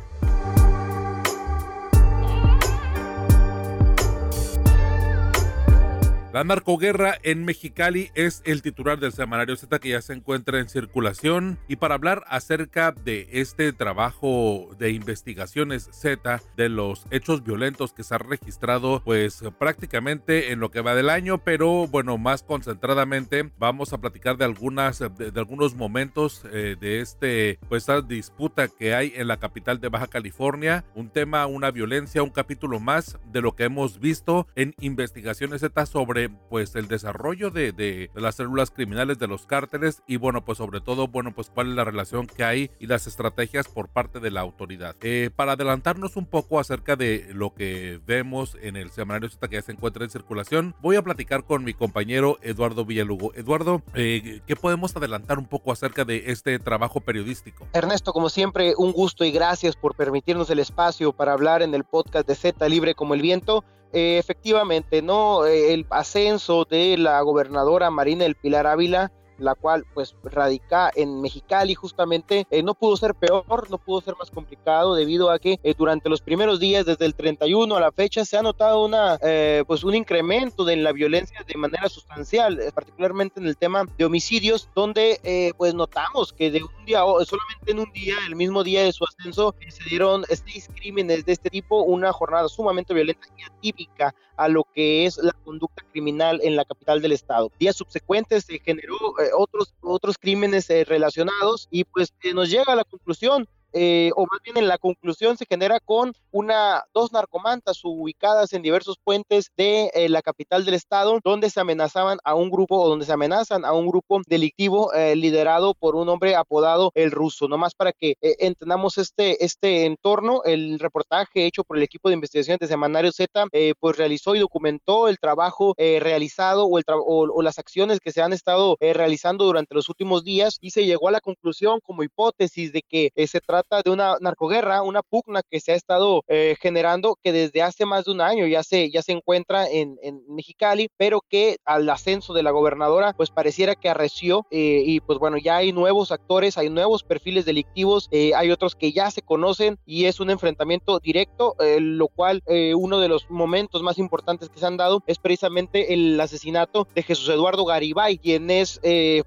La 6.33 6.45
narcoguerra 6.45 7.17
en 7.23 7.43
Mexicali 7.43 8.09
es 8.15 8.41
el 8.45 8.61
titular 8.61 8.97
del 9.01 9.11
semanario 9.11 9.57
Z 9.57 9.79
que 9.79 9.89
ya 9.89 10.01
se 10.01 10.13
encuentra 10.13 10.59
en 10.59 10.69
circulación. 10.69 11.59
Y 11.67 11.75
para 11.75 11.95
hablar 11.95 12.23
acerca 12.25 12.93
de 12.93 13.27
este 13.33 13.73
trabajo 13.73 14.69
de 14.79 14.91
investigaciones 14.91 15.89
Z 15.91 16.41
de 16.55 16.69
los 16.69 17.05
hechos 17.11 17.43
violentos 17.43 17.91
que 17.91 18.05
se 18.05 18.15
han 18.15 18.21
registrado 18.21 19.01
pues 19.03 19.43
prácticamente 19.59 20.53
en 20.53 20.61
lo 20.61 20.71
que 20.71 20.79
va 20.79 20.95
del 20.95 21.09
año, 21.09 21.37
pero 21.39 21.87
bueno, 21.87 22.17
más 22.17 22.43
concentradamente 22.43 23.51
vamos 23.59 23.91
a 23.91 23.97
platicar 23.97 24.37
de 24.37 24.45
algunas 24.45 24.99
de, 24.99 25.33
algunos 25.35 25.75
momentos 25.75 26.43
eh, 26.53 26.77
de 26.79 27.01
este 27.01 27.59
pues 27.67 27.83
esta 27.83 28.01
disputa 28.01 28.69
que 28.69 28.95
hay 28.95 29.11
en 29.17 29.27
la 29.27 29.35
capital 29.35 29.81
de 29.81 29.89
Baja 29.89 30.07
California, 30.07 30.85
un 30.95 31.09
tema, 31.09 31.45
una 31.45 31.71
violencia, 31.71 32.23
un 32.23 32.29
capítulo 32.29 32.79
más 32.79 33.17
de 33.33 33.41
lo 33.41 33.53
que 33.53 33.65
hemos 33.65 33.99
visto 33.99 34.47
en 34.55 34.73
investigaciones 34.79 35.59
Z 35.59 35.85
sobre 35.87 36.20
pues 36.29 36.75
el 36.75 36.87
desarrollo 36.87 37.49
de, 37.49 38.09
las 38.15 38.35
células 38.35 38.71
criminales 38.71 39.19
de 39.19 39.27
los 39.27 39.45
cárteles 39.45 40.03
y 40.07 40.17
bueno 40.17 40.43
pues 40.43 40.57
sobre 40.57 40.81
todo 40.81 41.07
bueno 41.07 41.33
pues 41.33 41.49
cuál 41.49 41.69
es 41.69 41.75
la 41.75 41.83
relación 41.83 42.27
que 42.27 42.43
hay 42.43 42.71
y 42.79 42.87
las 42.87 43.07
estrategias 43.07 43.67
por 43.67 43.87
parte 43.87 44.19
de 44.19 44.31
la 44.31 44.41
autoridad. 44.41 44.95
Eh, 45.01 45.29
para 45.35 45.53
adelantarnos 45.53 46.17
un 46.17 46.25
poco 46.25 46.59
acerca 46.59 46.95
de 46.95 47.29
lo 47.33 47.53
que 47.53 47.99
vemos 48.05 48.57
en 48.61 48.75
el 48.75 48.91
semanario 48.91 49.29
Z 49.29 49.47
que 49.47 49.55
ya 49.55 49.61
se 49.61 49.71
encuentra 49.71 50.03
en 50.03 50.09
circulación, 50.09 50.75
voy 50.81 50.95
a 50.95 51.01
platicar 51.01 51.43
con 51.43 51.63
mi 51.63 51.73
compañero 51.73 52.37
Eduardo 52.41 52.85
Villalugo. 52.85 53.33
Eduardo, 53.35 53.81
eh, 53.93 54.41
¿qué 54.45 54.55
podemos 54.55 54.95
adelantar 54.95 55.39
un 55.39 55.45
poco 55.45 55.71
acerca 55.71 56.05
de 56.05 56.23
este 56.27 56.57
trabajo 56.59 57.01
periodístico? 57.01 57.67
Ernesto, 57.73 58.13
como 58.13 58.29
siempre, 58.29 58.73
un 58.77 58.91
gusto 58.91 59.25
y 59.25 59.31
gracias 59.31 59.75
por 59.75 59.95
permitirnos 59.95 60.49
el 60.49 60.59
espacio 60.59 61.13
para 61.13 61.33
hablar 61.33 61.61
en 61.61 61.73
el 61.73 61.83
podcast 61.83 62.27
de 62.27 62.35
Z 62.35 62.67
Libre 62.69 62.95
como 62.95 63.13
el 63.13 63.21
Viento. 63.21 63.63
Eh, 63.93 64.17
efectivamente, 64.17 65.01
¿no? 65.01 65.45
Eh, 65.45 65.73
el 65.73 65.85
ascenso 65.89 66.65
de 66.65 66.97
la 66.97 67.19
gobernadora 67.21 67.89
Marina 67.91 68.23
del 68.23 68.35
Pilar 68.35 68.65
Ávila 68.67 69.11
la 69.41 69.55
cual 69.55 69.85
pues 69.93 70.15
radica 70.23 70.91
en 70.95 71.21
Mexicali 71.21 71.75
justamente, 71.75 72.47
eh, 72.49 72.63
no 72.63 72.73
pudo 72.73 72.95
ser 72.97 73.15
peor, 73.15 73.69
no 73.69 73.77
pudo 73.77 74.01
ser 74.01 74.15
más 74.17 74.31
complicado 74.31 74.95
debido 74.95 75.31
a 75.31 75.39
que 75.39 75.59
eh, 75.63 75.73
durante 75.77 76.09
los 76.09 76.21
primeros 76.21 76.59
días, 76.59 76.85
desde 76.85 77.05
el 77.05 77.15
31 77.15 77.75
a 77.75 77.79
la 77.79 77.91
fecha, 77.91 78.23
se 78.23 78.37
ha 78.37 78.41
notado 78.41 78.85
una, 78.85 79.17
eh, 79.21 79.63
pues 79.67 79.83
un 79.83 79.95
incremento 79.95 80.63
de 80.63 80.77
la 80.77 80.91
violencia 80.91 81.43
de 81.45 81.57
manera 81.57 81.89
sustancial, 81.89 82.59
particularmente 82.73 83.39
en 83.39 83.47
el 83.47 83.57
tema 83.57 83.85
de 83.97 84.05
homicidios, 84.05 84.69
donde 84.75 85.53
pues 85.57 85.73
notamos 85.73 86.33
que 86.33 86.51
de 86.51 86.63
un 86.63 86.85
día, 86.85 86.99
solamente 86.99 87.71
en 87.71 87.79
un 87.79 87.91
día, 87.91 88.15
el 88.27 88.35
mismo 88.35 88.63
día 88.63 88.83
de 88.83 88.91
su 88.91 89.03
ascenso, 89.03 89.55
se 89.69 89.83
dieron 89.89 90.23
seis 90.29 90.69
crímenes 90.75 91.25
de 91.25 91.33
este 91.33 91.49
tipo, 91.49 91.83
una 91.83 92.11
jornada 92.11 92.47
sumamente 92.47 92.93
violenta 92.93 93.27
y 93.37 93.43
atípica 93.43 94.13
a 94.37 94.47
lo 94.47 94.63
que 94.73 95.05
es 95.05 95.17
la 95.17 95.33
conducta 95.43 95.83
criminal 95.91 96.39
en 96.43 96.55
la 96.55 96.65
capital 96.65 97.01
del 97.01 97.11
estado. 97.11 97.51
Días 97.59 97.75
subsecuentes 97.75 98.45
se 98.45 98.59
generó 98.59 98.97
otros, 99.35 99.73
otros 99.81 100.17
crímenes 100.17 100.69
eh, 100.69 100.83
relacionados 100.83 101.67
y 101.71 101.83
pues 101.83 102.13
nos 102.33 102.49
llega 102.49 102.73
a 102.73 102.75
la 102.75 102.83
conclusión 102.83 103.47
eh, 103.73 104.11
o 104.15 104.25
más 104.29 104.41
bien 104.43 104.57
en 104.57 104.67
la 104.67 104.77
conclusión 104.77 105.37
se 105.37 105.45
genera 105.45 105.79
con 105.79 106.13
una, 106.31 106.83
dos 106.93 107.11
narcomantas 107.13 107.79
ubicadas 107.83 108.53
en 108.53 108.61
diversos 108.61 108.97
puentes 109.03 109.51
de 109.55 109.91
eh, 109.93 110.09
la 110.09 110.21
capital 110.21 110.65
del 110.65 110.73
estado, 110.73 111.19
donde 111.23 111.49
se 111.49 111.59
amenazaban 111.59 112.19
a 112.23 112.35
un 112.35 112.49
grupo 112.49 112.79
o 112.79 112.89
donde 112.89 113.05
se 113.05 113.13
amenazan 113.13 113.65
a 113.65 113.73
un 113.73 113.87
grupo 113.87 114.21
delictivo 114.27 114.93
eh, 114.93 115.15
liderado 115.15 115.73
por 115.73 115.95
un 115.95 116.09
hombre 116.09 116.35
apodado 116.35 116.91
el 116.95 117.11
ruso. 117.11 117.47
Nomás 117.47 117.73
para 117.75 117.93
que 117.93 118.15
entendamos 118.21 118.97
este, 118.97 119.43
este 119.43 119.85
entorno, 119.85 120.41
el 120.43 120.79
reportaje 120.79 121.45
hecho 121.45 121.63
por 121.63 121.77
el 121.77 121.83
equipo 121.83 122.09
de 122.09 122.15
investigación 122.15 122.57
de 122.59 122.67
Semanario 122.67 123.11
Z, 123.11 123.47
pues 123.79 123.97
realizó 123.97 124.35
y 124.35 124.39
documentó 124.39 125.07
el 125.07 125.19
trabajo 125.19 125.75
realizado 125.77 126.65
o, 126.65 126.77
el 126.77 126.83
o, 126.87 127.41
las 127.41 127.59
acciones 127.59 127.99
que 127.99 128.11
se 128.11 128.21
han 128.21 128.33
estado 128.33 128.77
realizando 128.79 129.45
durante 129.45 129.75
los 129.75 129.89
últimos 129.89 130.23
días 130.23 130.57
y 130.61 130.71
se 130.71 130.85
llegó 130.85 131.07
a 131.07 131.11
la 131.11 131.21
conclusión 131.21 131.79
como 131.81 132.03
hipótesis 132.03 132.71
de 132.71 132.81
que 132.81 133.11
se 133.27 133.39
trata 133.39 133.60
de 133.83 133.91
una 133.91 134.17
narcoguerra, 134.19 134.81
una 134.81 135.01
pugna 135.01 135.41
que 135.49 135.59
se 135.59 135.71
ha 135.71 135.75
estado 135.75 136.23
eh, 136.27 136.55
generando 136.59 137.17
que 137.23 137.31
desde 137.31 137.61
hace 137.61 137.85
más 137.85 138.05
de 138.05 138.11
un 138.11 138.21
año 138.21 138.45
ya 138.47 138.63
se, 138.63 138.89
ya 138.91 139.01
se 139.01 139.11
encuentra 139.13 139.67
en, 139.69 139.97
en 140.01 140.21
Mexicali, 140.27 140.89
pero 140.97 141.21
que 141.27 141.57
al 141.65 141.89
ascenso 141.89 142.33
de 142.33 142.43
la 142.43 142.51
gobernadora 142.51 143.13
pues 143.13 143.29
pareciera 143.29 143.75
que 143.75 143.89
arreció 143.89 144.45
eh, 144.51 144.83
y 144.85 144.99
pues 144.99 145.19
bueno, 145.19 145.37
ya 145.37 145.57
hay 145.57 145.71
nuevos 145.71 146.11
actores, 146.11 146.57
hay 146.57 146.69
nuevos 146.69 147.03
perfiles 147.03 147.45
delictivos, 147.45 148.07
eh, 148.11 148.33
hay 148.35 148.51
otros 148.51 148.75
que 148.75 148.91
ya 148.91 149.09
se 149.11 149.21
conocen 149.21 149.77
y 149.85 150.05
es 150.05 150.19
un 150.19 150.29
enfrentamiento 150.29 150.99
directo, 150.99 151.55
lo 151.79 152.07
cual 152.07 152.43
uno 152.75 152.99
de 152.99 153.07
los 153.07 153.29
momentos 153.29 153.81
más 153.83 153.97
importantes 153.97 154.49
que 154.49 154.59
se 154.59 154.65
han 154.65 154.77
dado 154.77 155.03
es 155.07 155.17
precisamente 155.19 155.93
el 155.93 156.19
asesinato 156.19 156.87
de 156.93 157.03
Jesús 157.03 157.29
Eduardo 157.29 157.65
Garibay, 157.65 158.17
quien 158.17 158.49
es 158.49 158.79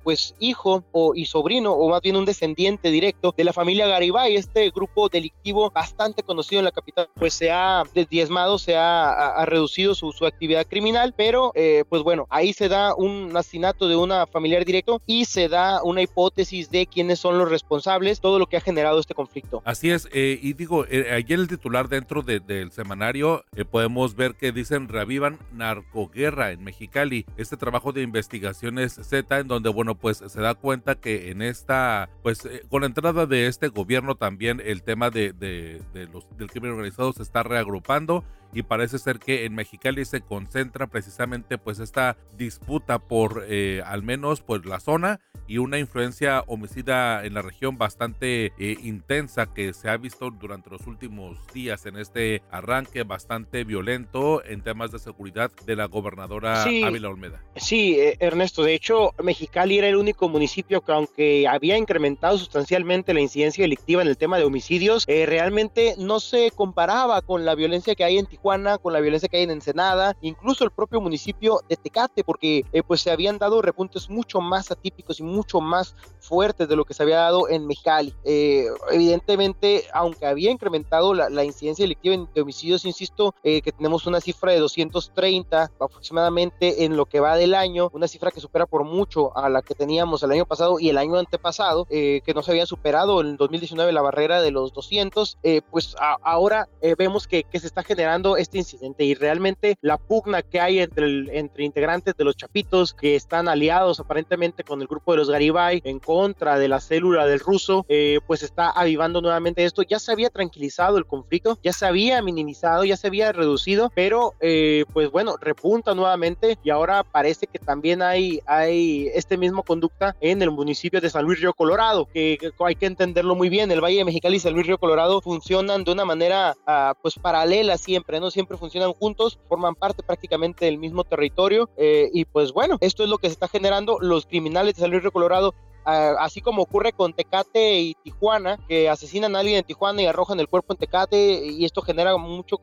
pues 0.02 0.34
hijo 0.38 0.84
o, 0.92 1.14
y 1.14 1.26
sobrino 1.26 1.72
o 1.72 1.88
más 1.88 2.00
bien 2.00 2.16
un 2.16 2.24
descendiente 2.24 2.90
directo 2.90 3.34
de 3.36 3.44
la 3.44 3.52
familia 3.52 3.86
Garibay, 3.86 4.23
este 4.28 4.70
grupo 4.70 5.08
delictivo 5.08 5.70
bastante 5.70 6.22
conocido 6.22 6.60
en 6.60 6.64
la 6.64 6.72
capital, 6.72 7.08
pues 7.14 7.34
se 7.34 7.50
ha 7.50 7.82
diezmado, 8.10 8.58
se 8.58 8.76
ha, 8.76 9.44
reducido 9.46 9.94
su, 9.94 10.12
actividad 10.24 10.66
criminal, 10.66 11.12
pero 11.16 11.52
eh, 11.54 11.84
pues 11.88 12.02
bueno, 12.02 12.26
ahí 12.30 12.52
se 12.52 12.68
da 12.68 12.94
un 12.94 13.36
asesinato 13.36 13.88
de 13.88 13.96
una 13.96 14.26
familiar 14.26 14.64
directo 14.64 15.02
y 15.06 15.26
se 15.26 15.48
da 15.48 15.82
una 15.82 16.02
hipótesis 16.02 16.70
de 16.70 16.86
quiénes 16.86 17.18
son 17.18 17.38
los 17.38 17.50
responsables, 17.50 18.20
todo 18.20 18.38
lo 18.38 18.46
que 18.46 18.56
ha 18.56 18.60
generado 18.60 19.00
este 19.00 19.14
conflicto. 19.14 19.62
Así 19.64 19.90
es, 19.90 20.08
eh, 20.12 20.38
y 20.40 20.54
digo, 20.54 20.84
eh, 20.86 21.24
en 21.26 21.40
el 21.40 21.48
titular 21.48 21.88
dentro 21.88 22.22
del 22.22 22.70
semanario 22.70 23.44
eh, 23.56 23.64
podemos 23.64 24.14
ver 24.14 24.34
que 24.34 24.52
dicen 24.52 24.88
revivan 24.88 25.38
narcoguerra 25.52 26.52
en 26.52 26.62
Mexicali, 26.62 27.26
este 27.36 27.56
trabajo 27.56 27.92
de 27.92 28.02
investigaciones 28.02 28.94
Z 28.94 29.38
en 29.38 29.48
donde 29.48 29.68
bueno 29.68 29.94
pues 29.96 30.22
se 30.26 30.40
da 30.40 30.54
cuenta 30.54 30.94
que 30.94 31.30
en 31.30 31.42
esta 31.42 32.08
pues 32.22 32.48
con 32.70 32.82
la 32.82 32.86
entrada 32.86 33.26
de 33.26 33.46
este 33.46 33.68
gobierno 33.68 34.13
también 34.16 34.62
el 34.64 34.82
tema 34.82 35.10
de, 35.10 35.32
de, 35.32 36.08
los, 36.12 36.26
del 36.36 36.50
crimen 36.50 36.72
organizado 36.72 37.12
se 37.12 37.22
está 37.22 37.42
reagrupando 37.42 38.24
y 38.54 38.62
parece 38.62 38.98
ser 38.98 39.18
que 39.18 39.44
en 39.44 39.54
Mexicali 39.54 40.04
se 40.04 40.20
concentra 40.20 40.86
precisamente 40.86 41.58
pues 41.58 41.80
esta 41.80 42.16
disputa 42.36 43.00
por 43.00 43.44
eh, 43.48 43.82
al 43.84 44.02
menos 44.02 44.40
pues 44.40 44.64
la 44.64 44.80
zona 44.80 45.20
y 45.46 45.58
una 45.58 45.78
influencia 45.78 46.42
homicida 46.46 47.24
en 47.24 47.34
la 47.34 47.42
región 47.42 47.76
bastante 47.76 48.52
eh, 48.58 48.76
intensa 48.82 49.52
que 49.52 49.74
se 49.74 49.90
ha 49.90 49.96
visto 49.96 50.30
durante 50.30 50.70
los 50.70 50.86
últimos 50.86 51.38
días 51.52 51.84
en 51.84 51.96
este 51.96 52.42
arranque 52.50 53.02
bastante 53.02 53.64
violento 53.64 54.42
en 54.44 54.62
temas 54.62 54.90
de 54.92 55.00
seguridad 55.00 55.50
de 55.66 55.76
la 55.76 55.86
gobernadora 55.86 56.62
Ávila 56.62 57.08
Olmeda. 57.08 57.42
Sí, 57.56 57.98
eh, 57.98 58.16
Ernesto, 58.20 58.62
de 58.62 58.74
hecho 58.74 59.12
Mexicali 59.22 59.78
era 59.78 59.88
el 59.88 59.96
único 59.96 60.28
municipio 60.28 60.80
que 60.80 60.92
aunque 60.92 61.48
había 61.48 61.76
incrementado 61.76 62.38
sustancialmente 62.38 63.12
la 63.12 63.20
incidencia 63.20 63.62
delictiva 63.62 64.03
en 64.04 64.10
el 64.10 64.16
tema 64.16 64.38
de 64.38 64.44
homicidios, 64.44 65.04
realmente 65.06 65.94
no 65.98 66.20
se 66.20 66.50
comparaba 66.50 67.20
con 67.22 67.44
la 67.44 67.54
violencia 67.54 67.94
que 67.94 68.04
hay 68.04 68.18
en 68.18 68.26
Tijuana 68.26 68.78
con 68.78 68.92
la 68.92 69.00
violencia 69.00 69.28
que 69.28 69.38
hay 69.38 69.44
en 69.44 69.50
Ensenada, 69.50 70.16
incluso 70.20 70.64
el 70.64 70.70
propio 70.70 71.00
municipio 71.00 71.60
de 71.68 71.76
Tecate, 71.76 72.24
porque 72.24 72.64
eh, 72.72 72.82
pues 72.82 73.00
se 73.00 73.10
habían 73.10 73.38
dado 73.38 73.62
repuntes 73.62 74.08
mucho 74.10 74.40
más 74.40 74.70
atípicos 74.70 75.20
y 75.20 75.22
mucho 75.22 75.60
más 75.60 75.94
fuertes 76.20 76.68
de 76.68 76.76
lo 76.76 76.84
que 76.84 76.94
se 76.94 77.02
había 77.02 77.18
dado 77.18 77.48
en 77.48 77.66
Mexicali. 77.66 78.14
Eh, 78.24 78.66
evidentemente, 78.90 79.84
aunque 79.92 80.26
había 80.26 80.50
incrementado 80.50 81.14
la, 81.14 81.44
incidencia 81.44 81.84
delictiva 81.84 82.16
de 82.34 82.40
homicidios, 82.40 82.84
insisto, 82.84 83.34
eh, 83.42 83.60
que 83.60 83.72
tenemos 83.72 84.06
una 84.06 84.20
cifra 84.20 84.52
de 84.52 84.58
230 84.58 85.70
aproximadamente 85.78 86.84
en 86.84 86.96
lo 86.96 87.06
que 87.06 87.20
va 87.20 87.36
del 87.36 87.54
año, 87.54 87.90
una 87.92 88.08
cifra 88.08 88.30
que 88.30 88.40
supera 88.40 88.66
por 88.66 88.84
mucho 88.84 89.36
a 89.36 89.48
la 89.48 89.62
que 89.62 89.74
teníamos 89.74 90.22
el 90.22 90.32
año 90.32 90.46
pasado 90.46 90.78
y 90.78 90.88
el 90.88 90.98
año 90.98 91.16
antepasado, 91.16 91.86
que 91.86 92.32
no 92.34 92.42
se 92.42 92.50
había 92.50 92.66
superado 92.66 93.20
en 93.20 93.36
2019 93.36 93.83
la 93.92 94.02
barrera 94.02 94.40
de 94.40 94.50
los 94.50 94.72
200, 94.72 95.38
pues 95.70 95.94
ahora 95.98 96.68
vemos 96.98 97.26
que, 97.26 97.44
que 97.44 97.60
se 97.60 97.66
está 97.66 97.82
generando 97.82 98.36
este 98.36 98.58
incidente 98.58 99.04
y 99.04 99.14
realmente 99.14 99.76
la 99.80 99.98
pugna 99.98 100.42
que 100.42 100.60
hay 100.60 100.80
entre, 100.80 101.38
entre 101.38 101.64
integrantes 101.64 102.16
de 102.16 102.24
los 102.24 102.36
Chapitos 102.36 102.94
que 102.94 103.16
están 103.16 103.48
aliados 103.48 104.00
aparentemente 104.00 104.64
con 104.64 104.80
el 104.80 104.86
grupo 104.86 105.12
de 105.12 105.18
los 105.18 105.30
Garibay 105.30 105.80
en 105.84 105.98
contra 105.98 106.58
de 106.58 106.68
la 106.68 106.80
célula 106.80 107.26
del 107.26 107.40
ruso, 107.40 107.84
eh, 107.88 108.20
pues 108.26 108.42
está 108.42 108.70
avivando 108.70 109.20
nuevamente 109.20 109.64
esto. 109.64 109.82
Ya 109.82 109.98
se 109.98 110.12
había 110.12 110.30
tranquilizado 110.30 110.98
el 110.98 111.06
conflicto, 111.06 111.58
ya 111.62 111.72
se 111.72 111.86
había 111.86 112.22
minimizado, 112.22 112.84
ya 112.84 112.96
se 112.96 113.08
había 113.08 113.32
reducido, 113.32 113.90
pero 113.94 114.34
eh, 114.40 114.84
pues 114.92 115.10
bueno, 115.10 115.36
repunta 115.40 115.94
nuevamente 115.94 116.58
y 116.62 116.70
ahora 116.70 117.04
parece 117.04 117.46
que 117.46 117.58
también 117.58 118.02
hay, 118.02 118.40
hay 118.46 119.08
este 119.14 119.36
mismo 119.36 119.62
conducta 119.62 120.16
en 120.20 120.42
el 120.42 120.50
municipio 120.50 121.00
de 121.00 121.10
San 121.10 121.24
Luis 121.24 121.40
Río 121.40 121.54
Colorado, 121.54 122.06
que, 122.06 122.38
hay 122.64 122.74
que 122.76 122.86
entenderlo 122.86 123.34
muy 123.34 123.48
bien. 123.48 123.70
El 123.74 123.80
Valle 123.80 123.98
de 123.98 124.04
Mexicali 124.04 124.36
y 124.36 124.40
San 124.40 124.54
Luis 124.54 124.66
Río 124.66 124.78
Colorado 124.78 125.20
funcionan 125.20 125.82
de 125.82 125.90
una 125.90 126.04
manera 126.04 126.54
ah, 126.64 126.94
pues 127.02 127.18
paralela 127.18 127.76
siempre, 127.76 128.20
¿no? 128.20 128.30
siempre 128.30 128.56
funcionan 128.56 128.92
juntos, 128.92 129.40
forman 129.48 129.74
parte 129.74 130.04
prácticamente 130.04 130.64
del 130.64 130.78
mismo 130.78 131.02
territorio 131.02 131.68
eh, 131.76 132.08
y 132.12 132.24
pues 132.24 132.52
bueno, 132.52 132.78
esto 132.80 133.02
es 133.02 133.08
lo 133.08 133.18
que 133.18 133.26
se 133.26 133.32
está 133.32 133.48
generando. 133.48 133.98
Los 134.00 134.26
criminales 134.26 134.74
de 134.76 134.82
San 134.82 134.90
Luis 134.92 135.02
Río 135.02 135.10
Colorado 135.10 135.54
Ah, 135.84 136.14
así 136.20 136.40
como 136.40 136.62
ocurre 136.62 136.92
con 136.92 137.12
Tecate 137.12 137.80
y 137.80 137.94
Tijuana, 138.02 138.58
que 138.68 138.88
asesinan 138.88 139.36
a 139.36 139.40
alguien 139.40 139.58
en 139.58 139.64
Tijuana 139.64 140.02
y 140.02 140.06
arrojan 140.06 140.40
el 140.40 140.48
cuerpo 140.48 140.72
en 140.72 140.78
Tecate, 140.78 141.44
y 141.46 141.64
esto 141.64 141.82
genera 141.82 142.16
mucho, 142.16 142.58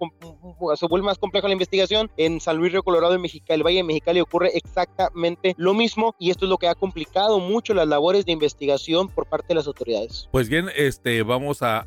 se 0.76 0.88
vuelve 0.88 1.06
más 1.06 1.18
complejo 1.18 1.48
la 1.48 1.54
investigación. 1.54 2.10
En 2.18 2.40
San 2.40 2.58
Luis 2.58 2.72
Río 2.72 2.84
Colorado, 2.84 3.14
en 3.14 3.22
Mexicali, 3.22 3.60
el 3.60 3.66
Valle 3.66 3.78
de 3.78 3.84
Mexicali 3.84 4.22
ocurre 4.22 4.52
exactamente 4.56 5.54
lo 5.58 5.74
mismo, 5.74 6.16
y 6.20 6.32
esto 6.32 6.46
es 6.46 6.50
lo 6.50 6.58
que 6.58 6.68
ha 6.68 6.76
complicado 6.76 7.40
mucho 7.40 7.74
las 7.74 7.88
labores 7.88 8.26
de 8.26 8.32
investigación 8.32 9.08
por 9.08 9.28
parte 9.28 9.50
de 9.50 9.56
las 9.56 9.68
autoridades. 9.68 10.28
Pues 10.32 10.50
bien, 10.50 10.70
este, 10.76 11.24
vamos 11.24 11.60
a, 11.62 11.86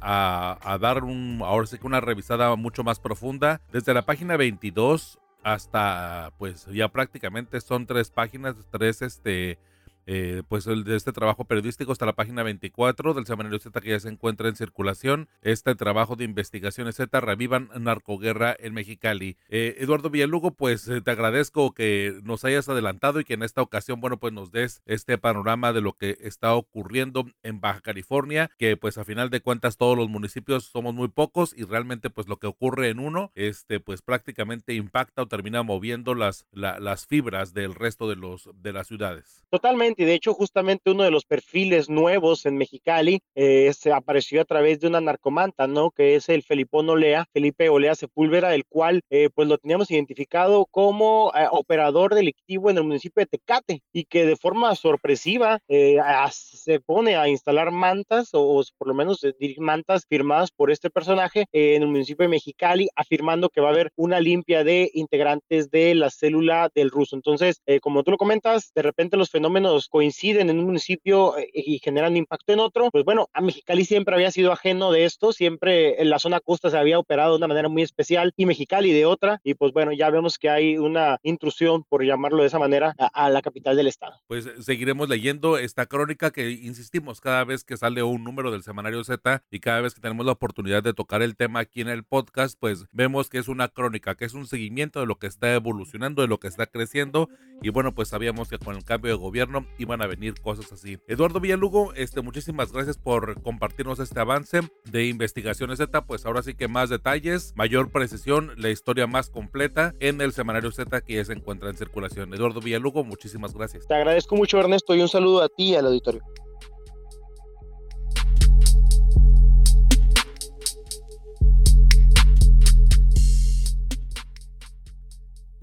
dar 0.80 1.04
un, 1.04 1.40
ahora 1.44 1.66
sí 1.66 1.78
que 1.78 1.86
una 1.86 2.00
revisada 2.00 2.54
mucho 2.56 2.84
más 2.84 3.00
profunda. 3.00 3.60
Desde 3.72 3.94
la 3.94 4.02
página 4.02 4.36
22 4.36 5.18
hasta, 5.42 6.32
pues 6.38 6.66
ya 6.66 6.88
prácticamente 6.88 7.60
son 7.60 7.86
tres 7.86 8.10
páginas, 8.10 8.56
tres, 8.70 9.02
este, 9.02 9.58
eh, 10.06 10.42
pues 10.48 10.66
el 10.66 10.84
de 10.84 10.96
este 10.96 11.12
trabajo 11.12 11.44
periodístico 11.44 11.92
hasta 11.92 12.06
la 12.06 12.14
página 12.14 12.42
24 12.42 13.14
del 13.14 13.26
semanario 13.26 13.58
Z 13.58 13.80
que 13.80 13.90
ya 13.90 14.00
se 14.00 14.08
encuentra 14.08 14.48
en 14.48 14.56
circulación. 14.56 15.28
Este 15.42 15.74
trabajo 15.74 16.16
de 16.16 16.24
investigaciones 16.24 16.96
Z 16.96 17.20
revivan 17.20 17.70
narcoguerra 17.78 18.56
en 18.58 18.74
Mexicali. 18.74 19.36
Eh, 19.48 19.76
Eduardo 19.78 20.10
Villalugo, 20.10 20.52
pues 20.52 20.88
eh, 20.88 21.00
te 21.00 21.10
agradezco 21.10 21.72
que 21.72 22.18
nos 22.22 22.44
hayas 22.44 22.68
adelantado 22.68 23.20
y 23.20 23.24
que 23.24 23.34
en 23.34 23.42
esta 23.42 23.62
ocasión, 23.62 24.00
bueno, 24.00 24.18
pues 24.18 24.32
nos 24.32 24.50
des 24.50 24.82
este 24.86 25.18
panorama 25.18 25.72
de 25.72 25.80
lo 25.80 25.94
que 25.94 26.18
está 26.20 26.54
ocurriendo 26.54 27.26
en 27.42 27.60
Baja 27.60 27.80
California, 27.80 28.50
que 28.58 28.76
pues 28.76 28.98
a 28.98 29.04
final 29.04 29.30
de 29.30 29.40
cuentas 29.40 29.76
todos 29.76 29.96
los 29.96 30.08
municipios 30.08 30.64
somos 30.64 30.94
muy 30.94 31.08
pocos 31.08 31.54
y 31.56 31.64
realmente 31.64 32.10
pues 32.10 32.28
lo 32.28 32.38
que 32.38 32.46
ocurre 32.46 32.88
en 32.88 32.98
uno, 32.98 33.32
este 33.34 33.80
pues 33.80 34.02
prácticamente 34.02 34.74
impacta 34.74 35.22
o 35.22 35.28
termina 35.28 35.62
moviendo 35.62 36.14
las, 36.14 36.46
las 36.52 37.06
fibras 37.06 37.54
del 37.54 37.74
resto 37.74 38.08
de 38.08 38.16
los 38.16 38.50
de 38.54 38.72
las 38.72 38.86
ciudades. 38.86 39.44
Totalmente 39.50 39.93
y 39.96 40.04
de 40.04 40.14
hecho 40.14 40.34
justamente 40.34 40.90
uno 40.90 41.04
de 41.04 41.10
los 41.10 41.24
perfiles 41.24 41.88
nuevos 41.88 42.46
en 42.46 42.56
Mexicali 42.56 43.20
eh, 43.34 43.72
se 43.72 43.92
apareció 43.92 44.40
a 44.40 44.44
través 44.44 44.80
de 44.80 44.88
una 44.88 45.00
narcomanta, 45.00 45.66
¿no? 45.66 45.90
Que 45.90 46.16
es 46.16 46.28
el 46.28 46.42
Felipón 46.42 46.88
Olea, 46.88 47.26
Felipe 47.32 47.68
Olea 47.68 47.94
Sepúlveda, 47.94 48.54
el 48.54 48.64
cual 48.66 49.02
eh, 49.10 49.30
pues 49.34 49.48
lo 49.48 49.58
teníamos 49.58 49.90
identificado 49.90 50.66
como 50.70 51.32
eh, 51.34 51.46
operador 51.50 52.14
delictivo 52.14 52.70
en 52.70 52.78
el 52.78 52.84
municipio 52.84 53.20
de 53.20 53.26
Tecate 53.26 53.82
y 53.92 54.04
que 54.04 54.26
de 54.26 54.36
forma 54.36 54.74
sorpresiva 54.74 55.58
se 55.66 56.80
pone 56.80 57.16
a 57.16 57.28
instalar 57.28 57.70
mantas 57.70 58.30
o, 58.32 58.62
por 58.78 58.88
lo 58.88 58.94
menos 58.94 59.20
mantas 59.58 60.04
firmadas 60.08 60.50
por 60.50 60.70
este 60.70 60.90
personaje 60.90 61.46
en 61.52 61.82
el 61.82 61.88
municipio 61.88 62.24
de 62.24 62.28
Mexicali, 62.28 62.88
afirmando 62.96 63.48
que 63.48 63.60
va 63.60 63.68
a 63.68 63.72
haber 63.72 63.90
una 63.96 64.20
limpia 64.20 64.64
de 64.64 64.90
integrantes 64.94 65.70
de 65.70 65.94
la 65.94 66.10
célula 66.10 66.70
del 66.74 66.90
ruso. 66.90 67.16
Entonces, 67.16 67.60
como 67.82 68.02
tú 68.02 68.10
lo 68.10 68.16
comentas, 68.16 68.72
de 68.74 68.82
repente 68.82 69.16
los 69.16 69.30
fenómenos 69.30 69.83
hechos 69.84 69.88
coinciden 69.88 70.50
en 70.50 70.58
un 70.58 70.66
municipio 70.66 71.36
eh, 71.38 71.50
y 71.54 71.78
generan 71.78 72.16
impacto 72.16 72.52
en 72.52 72.60
otro, 72.60 72.90
pues 72.90 73.04
bueno, 73.04 73.28
a 73.32 73.40
Mexicali 73.40 73.84
siempre 73.84 74.14
había 74.14 74.30
sido 74.30 74.52
ajeno 74.52 74.92
de 74.92 75.04
esto, 75.04 75.32
siempre 75.32 76.00
en 76.00 76.10
la 76.10 76.18
zona 76.18 76.40
costa 76.40 76.70
se 76.70 76.78
había 76.78 76.98
operado 76.98 77.32
de 77.32 77.38
una 77.38 77.48
manera 77.48 77.68
muy 77.68 77.82
especial 77.82 78.32
y 78.36 78.46
Mexicali 78.46 78.92
de 78.92 79.06
otra, 79.06 79.40
y 79.44 79.54
pues 79.54 79.72
bueno, 79.72 79.92
ya 79.92 80.10
vemos 80.10 80.38
que 80.38 80.50
hay 80.50 80.78
una 80.78 81.18
intrusión, 81.22 81.84
por 81.84 82.04
llamarlo 82.04 82.42
de 82.42 82.48
esa 82.48 82.58
manera, 82.58 82.94
a, 82.98 83.30
la 83.30 83.42
capital 83.42 83.76
del 83.76 83.86
estado. 83.86 84.20
Pues 84.26 84.48
seguiremos 84.60 85.08
leyendo 85.08 85.58
esta 85.58 85.86
crónica 85.86 86.30
que 86.30 86.50
insistimos 86.50 87.20
cada 87.20 87.44
vez 87.44 87.64
que 87.64 87.76
sale 87.76 88.02
un 88.02 88.22
número 88.22 88.50
del 88.50 88.62
semanario 88.62 89.02
Z 89.02 89.42
y 89.50 89.60
cada 89.60 89.80
vez 89.80 89.94
que 89.94 90.00
tenemos 90.00 90.26
la 90.26 90.32
oportunidad 90.32 90.82
de 90.82 90.94
tocar 90.94 91.22
el 91.22 91.36
tema 91.36 91.60
aquí 91.60 91.80
en 91.80 91.88
el 91.88 92.04
podcast, 92.04 92.58
pues 92.58 92.86
vemos 92.92 93.28
que 93.28 93.38
es 93.38 93.48
una 93.48 93.68
crónica, 93.68 94.14
que 94.14 94.24
es 94.24 94.34
un 94.34 94.46
seguimiento 94.46 95.00
de 95.00 95.06
lo 95.06 95.16
que 95.16 95.26
está 95.26 95.54
evolucionando, 95.54 96.22
de 96.22 96.28
lo 96.28 96.38
que 96.38 96.48
está 96.48 96.66
creciendo 96.66 97.28
y 97.62 97.70
bueno, 97.70 97.94
pues 97.94 98.08
sabíamos 98.08 98.48
que 98.48 98.58
con 98.58 98.76
el 98.76 98.84
cambio 98.84 99.10
de 99.10 99.16
gobierno 99.16 99.66
iban 99.78 100.02
a 100.02 100.06
venir 100.06 100.34
cosas 100.40 100.72
así. 100.72 100.98
Eduardo 101.06 101.40
Villalugo, 101.40 101.92
este, 101.94 102.20
muchísimas 102.20 102.72
gracias 102.72 102.98
por 102.98 103.40
compartirnos 103.42 103.98
este 103.98 104.20
avance 104.20 104.60
de 104.84 105.06
Investigaciones 105.06 105.78
Z, 105.78 106.06
pues 106.06 106.26
ahora 106.26 106.42
sí 106.42 106.54
que 106.54 106.68
más 106.68 106.90
detalles, 106.90 107.52
mayor 107.56 107.90
precisión, 107.90 108.52
la 108.56 108.70
historia 108.70 109.06
más 109.06 109.30
completa 109.30 109.94
en 110.00 110.20
el 110.20 110.32
semanario 110.32 110.72
Z 110.72 111.00
que 111.02 111.14
ya 111.14 111.24
se 111.24 111.32
encuentra 111.32 111.70
en 111.70 111.76
circulación. 111.76 112.34
Eduardo 112.34 112.60
Villalugo, 112.60 113.04
muchísimas 113.04 113.54
gracias. 113.54 113.86
Te 113.86 113.94
agradezco 113.94 114.36
mucho 114.36 114.58
Ernesto 114.58 114.94
y 114.94 115.00
un 115.00 115.08
saludo 115.08 115.42
a 115.42 115.48
ti 115.48 115.70
y 115.70 115.74
al 115.76 115.86
auditorio. 115.86 116.22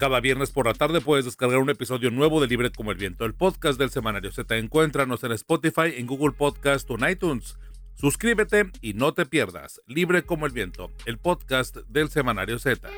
Cada 0.02 0.18
viernes 0.18 0.50
por 0.50 0.66
la 0.66 0.74
tarde 0.74 1.00
puedes 1.00 1.26
descargar 1.26 1.60
un 1.60 1.70
episodio 1.70 2.10
nuevo 2.10 2.40
de 2.40 2.48
Libre 2.48 2.72
como 2.72 2.90
el 2.90 2.98
Viento, 2.98 3.24
el 3.24 3.34
podcast 3.34 3.78
del 3.78 3.90
semanario 3.90 4.32
Z. 4.32 4.56
Encuéntranos 4.56 5.22
en 5.22 5.30
Spotify, 5.30 5.94
en 5.96 6.08
Google 6.08 6.32
Podcast 6.32 6.90
o 6.90 6.96
en 6.98 7.08
iTunes. 7.08 7.56
Suscríbete 7.94 8.72
y 8.80 8.94
no 8.94 9.14
te 9.14 9.26
pierdas 9.26 9.80
Libre 9.86 10.24
como 10.24 10.46
el 10.46 10.50
Viento, 10.50 10.90
el 11.06 11.18
podcast 11.18 11.76
del 11.86 12.08
semanario 12.08 12.58
Z. 12.58 12.90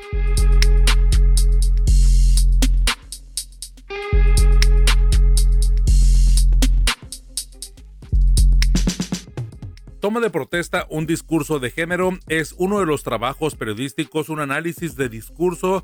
Toma 9.99 10.21
de 10.21 10.31
protesta, 10.31 10.87
un 10.89 11.05
discurso 11.05 11.59
de 11.59 11.69
género, 11.69 12.17
es 12.27 12.55
uno 12.57 12.79
de 12.79 12.87
los 12.87 13.03
trabajos 13.03 13.53
periodísticos, 13.53 14.29
un 14.29 14.39
análisis 14.39 14.95
de 14.95 15.09
discurso 15.09 15.83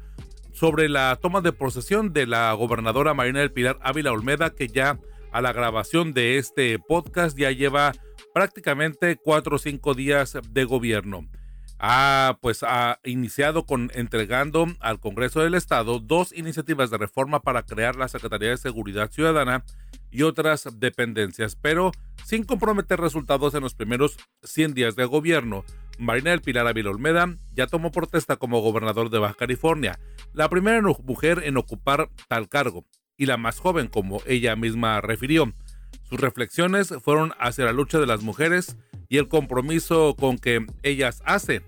sobre 0.52 0.90
la 0.90 1.18
toma 1.22 1.42
de 1.42 1.54
posesión 1.54 2.14
de 2.14 2.28
la 2.28 2.54
gobernadora 2.54 3.14
Marina 3.14 3.40
del 3.40 3.52
Pilar 3.52 3.78
Ávila 3.82 4.12
Olmeda, 4.12 4.52
que 4.52 4.68
ya 4.68 5.00
a 5.32 5.42
la 5.42 5.54
grabación 5.54 6.14
de 6.14 6.38
este 6.38 6.78
podcast 6.80 7.38
ya 7.38 7.52
lleva 7.52 7.94
prácticamente 8.34 9.18
cuatro 9.18 9.56
o 9.56 9.60
cinco 9.60 9.94
días 9.94 10.38
de 10.50 10.64
gobierno. 10.66 11.28
Ha, 11.84 12.38
pues, 12.42 12.62
ha 12.62 13.00
iniciado 13.04 13.66
con 13.66 13.90
entregando 13.96 14.68
al 14.82 15.00
Congreso 15.00 15.40
del 15.42 15.56
Estado 15.56 16.00
dos 16.00 16.32
iniciativas 16.32 16.92
de 16.92 17.00
reforma 17.00 17.40
para 17.40 17.64
crear 17.64 17.96
la 17.96 18.08
Secretaría 18.08 18.50
de 18.50 18.58
Seguridad 18.58 19.10
Ciudadana 19.10 19.66
y 20.12 20.22
otras 20.22 20.68
dependencias, 20.80 21.56
pero 21.56 21.92
sin 22.24 22.44
comprometer 22.44 23.00
resultados 23.00 23.56
en 23.56 23.64
los 23.64 23.74
primeros 23.74 24.18
100 24.44 24.76
días 24.76 24.96
de 24.96 25.06
gobierno. 25.06 25.66
Marina 26.02 26.32
del 26.32 26.42
Pilar 26.42 26.66
Ávila 26.66 26.90
Olmeda 26.90 27.36
ya 27.54 27.68
tomó 27.68 27.92
protesta 27.92 28.38
como 28.38 28.60
gobernador 28.60 29.12
de 29.12 29.20
Baja 29.20 29.36
California, 29.36 30.00
la 30.34 30.50
primera 30.50 30.82
mujer 30.82 31.44
en 31.46 31.58
ocupar 31.58 32.10
tal 32.28 32.50
cargo 32.50 32.86
y 33.18 33.28
la 33.28 33.38
más 33.38 33.60
joven, 33.60 33.88
como 33.88 34.20
ella 34.26 34.56
misma 34.56 35.00
refirió. 35.00 35.54
Sus 36.10 36.20
reflexiones 36.20 36.92
fueron 37.04 37.34
hacia 37.40 37.66
la 37.66 37.72
lucha 37.72 38.00
de 38.00 38.08
las 38.08 38.24
mujeres 38.24 38.78
y 39.10 39.18
el 39.18 39.28
compromiso 39.28 40.16
con 40.18 40.40
que 40.40 40.66
ellas 40.82 41.22
hacen. 41.24 41.64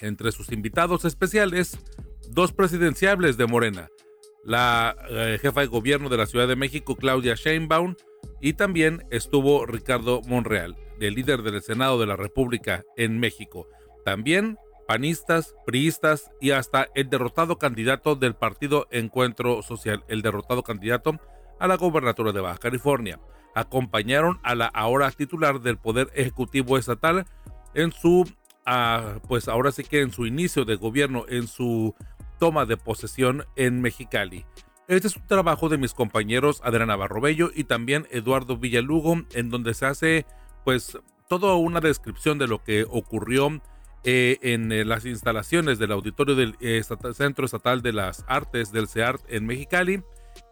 Entre 0.00 0.32
sus 0.32 0.52
invitados 0.52 1.06
especiales, 1.06 1.78
dos 2.28 2.52
presidenciables 2.52 3.38
de 3.38 3.46
Morena, 3.46 3.88
la 4.44 4.94
eh, 5.08 5.38
jefa 5.40 5.62
de 5.62 5.68
gobierno 5.68 6.10
de 6.10 6.18
la 6.18 6.26
Ciudad 6.26 6.46
de 6.46 6.56
México, 6.56 6.94
Claudia 6.94 7.34
Sheinbaum, 7.34 7.94
y 8.42 8.52
también 8.52 9.06
estuvo 9.10 9.64
Ricardo 9.64 10.20
Monreal, 10.26 10.76
el 11.00 11.14
líder 11.14 11.42
del 11.42 11.62
Senado 11.62 11.98
de 11.98 12.06
la 12.06 12.16
República 12.16 12.84
en 12.96 13.18
México. 13.18 13.68
También 14.04 14.58
panistas, 14.86 15.54
priistas 15.66 16.30
y 16.40 16.52
hasta 16.52 16.88
el 16.94 17.10
derrotado 17.10 17.58
candidato 17.58 18.14
del 18.14 18.34
partido 18.34 18.86
Encuentro 18.90 19.62
Social, 19.62 20.04
el 20.08 20.22
derrotado 20.22 20.62
candidato 20.62 21.18
a 21.58 21.66
la 21.66 21.76
gobernatura 21.76 22.32
de 22.32 22.40
Baja 22.40 22.58
California. 22.58 23.20
Acompañaron 23.54 24.38
a 24.42 24.54
la 24.54 24.66
ahora 24.66 25.10
titular 25.10 25.60
del 25.60 25.78
Poder 25.78 26.10
Ejecutivo 26.14 26.78
Estatal 26.78 27.26
en 27.74 27.92
su, 27.92 28.30
ah, 28.64 29.18
pues 29.28 29.48
ahora 29.48 29.72
sí 29.72 29.82
que 29.82 30.02
en 30.02 30.12
su 30.12 30.26
inicio 30.26 30.64
de 30.64 30.76
gobierno, 30.76 31.24
en 31.28 31.46
su 31.48 31.94
toma 32.38 32.66
de 32.66 32.76
posesión 32.76 33.44
en 33.56 33.80
Mexicali. 33.80 34.44
Este 34.88 35.08
es 35.08 35.16
un 35.16 35.26
trabajo 35.26 35.68
de 35.68 35.78
mis 35.78 35.94
compañeros 35.94 36.60
Adriana 36.62 36.94
Barrobello 36.94 37.50
y 37.52 37.64
también 37.64 38.06
Eduardo 38.10 38.56
Villalugo, 38.56 39.22
en 39.32 39.50
donde 39.50 39.74
se 39.74 39.86
hace 39.86 40.26
pues 40.66 40.98
toda 41.28 41.54
una 41.54 41.78
descripción 41.78 42.38
de 42.38 42.48
lo 42.48 42.64
que 42.64 42.84
ocurrió 42.90 43.62
eh, 44.02 44.38
en 44.42 44.72
eh, 44.72 44.84
las 44.84 45.06
instalaciones 45.06 45.78
del 45.78 45.92
auditorio 45.92 46.34
del 46.34 46.56
eh, 46.58 46.82
Centro 47.14 47.44
Estatal 47.44 47.82
de 47.82 47.92
las 47.92 48.24
Artes 48.26 48.72
del 48.72 48.88
CEART 48.88 49.22
en 49.28 49.46
Mexicali, 49.46 50.02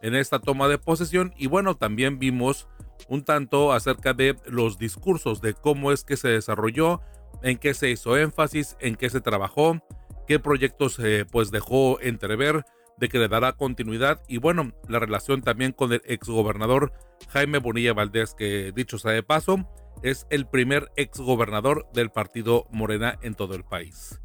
en 0.02 0.14
esta 0.14 0.38
toma 0.38 0.68
de 0.68 0.78
posesión. 0.78 1.34
Y 1.36 1.48
bueno, 1.48 1.74
también 1.74 2.20
vimos 2.20 2.68
un 3.08 3.24
tanto 3.24 3.72
acerca 3.72 4.14
de 4.14 4.36
los 4.46 4.78
discursos, 4.78 5.40
de 5.40 5.52
cómo 5.52 5.90
es 5.90 6.04
que 6.04 6.16
se 6.16 6.28
desarrolló, 6.28 7.00
en 7.42 7.58
qué 7.58 7.74
se 7.74 7.90
hizo 7.90 8.16
énfasis, 8.16 8.76
en 8.78 8.94
qué 8.94 9.10
se 9.10 9.20
trabajó, 9.20 9.80
qué 10.28 10.38
proyectos 10.38 11.00
pues 11.32 11.50
dejó 11.50 12.00
entrever, 12.00 12.64
de 12.98 13.08
que 13.08 13.18
le 13.18 13.26
dará 13.26 13.54
continuidad 13.54 14.22
y 14.28 14.38
bueno, 14.38 14.72
la 14.88 15.00
relación 15.00 15.42
también 15.42 15.72
con 15.72 15.92
el 15.92 16.02
exgobernador 16.04 16.92
Jaime 17.30 17.58
Bonilla 17.58 17.92
Valdés, 17.92 18.34
que 18.34 18.70
dicho 18.72 18.98
sea 18.98 19.10
de 19.10 19.24
paso, 19.24 19.68
es 20.04 20.26
el 20.28 20.46
primer 20.46 20.92
exgobernador 20.96 21.88
del 21.94 22.10
partido 22.10 22.66
Morena 22.70 23.18
en 23.22 23.34
todo 23.34 23.54
el 23.54 23.64
país. 23.64 24.20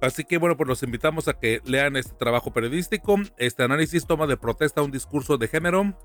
Así 0.00 0.24
que 0.24 0.38
bueno, 0.38 0.56
pues 0.56 0.68
los 0.68 0.82
invitamos 0.84 1.26
a 1.26 1.34
que 1.34 1.60
lean 1.64 1.96
este 1.96 2.14
trabajo 2.14 2.52
periodístico. 2.52 3.16
Este 3.36 3.64
análisis 3.64 4.06
toma 4.06 4.28
de 4.28 4.36
protesta 4.36 4.80
un 4.80 4.92
discurso 4.92 5.38
de 5.38 5.48
género 5.48 5.98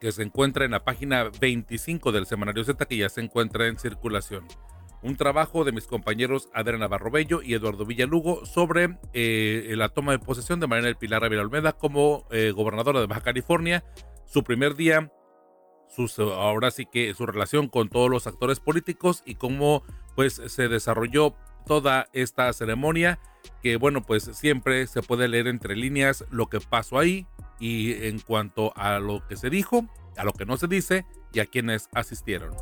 que 0.00 0.12
se 0.12 0.22
encuentra 0.22 0.64
en 0.64 0.70
la 0.70 0.84
página 0.84 1.30
25 1.40 2.12
del 2.12 2.26
Semanario 2.26 2.62
Z 2.62 2.86
que 2.86 2.96
ya 2.96 3.08
se 3.08 3.20
encuentra 3.20 3.66
en 3.66 3.78
circulación. 3.78 4.46
Un 5.02 5.16
trabajo 5.16 5.64
de 5.64 5.72
mis 5.72 5.86
compañeros 5.88 6.48
Adriana 6.54 6.86
Barrobello 6.86 7.42
y 7.42 7.54
Eduardo 7.54 7.86
Villalugo 7.86 8.46
sobre 8.46 8.98
eh, 9.14 9.72
la 9.76 9.88
toma 9.88 10.12
de 10.12 10.18
posesión 10.20 10.60
de 10.60 10.68
Marina 10.68 10.86
del 10.86 10.96
Pilar 10.96 11.24
Ávila 11.24 11.42
Olmeda 11.42 11.72
como 11.72 12.26
eh, 12.30 12.52
gobernadora 12.52 13.00
de 13.00 13.06
Baja 13.06 13.20
California. 13.20 13.84
Su 14.26 14.44
primer 14.44 14.74
día 14.74 15.12
ahora 16.18 16.70
sí 16.70 16.86
que 16.86 17.12
su 17.14 17.26
relación 17.26 17.68
con 17.68 17.88
todos 17.88 18.10
los 18.10 18.26
actores 18.26 18.60
políticos 18.60 19.22
y 19.26 19.34
cómo 19.34 19.82
pues 20.14 20.40
se 20.46 20.68
desarrolló 20.68 21.34
toda 21.66 22.08
esta 22.12 22.52
ceremonia 22.52 23.18
que 23.62 23.76
bueno 23.76 24.02
pues 24.02 24.24
siempre 24.32 24.86
se 24.86 25.02
puede 25.02 25.28
leer 25.28 25.48
entre 25.48 25.76
líneas 25.76 26.24
lo 26.30 26.46
que 26.46 26.60
pasó 26.60 26.98
ahí 26.98 27.26
y 27.58 27.92
en 28.06 28.20
cuanto 28.20 28.72
a 28.76 28.98
lo 29.00 29.26
que 29.26 29.36
se 29.36 29.50
dijo, 29.50 29.86
a 30.16 30.24
lo 30.24 30.32
que 30.32 30.46
no 30.46 30.56
se 30.56 30.68
dice 30.68 31.04
y 31.32 31.40
a 31.40 31.46
quienes 31.46 31.88
asistieron. 31.92 32.54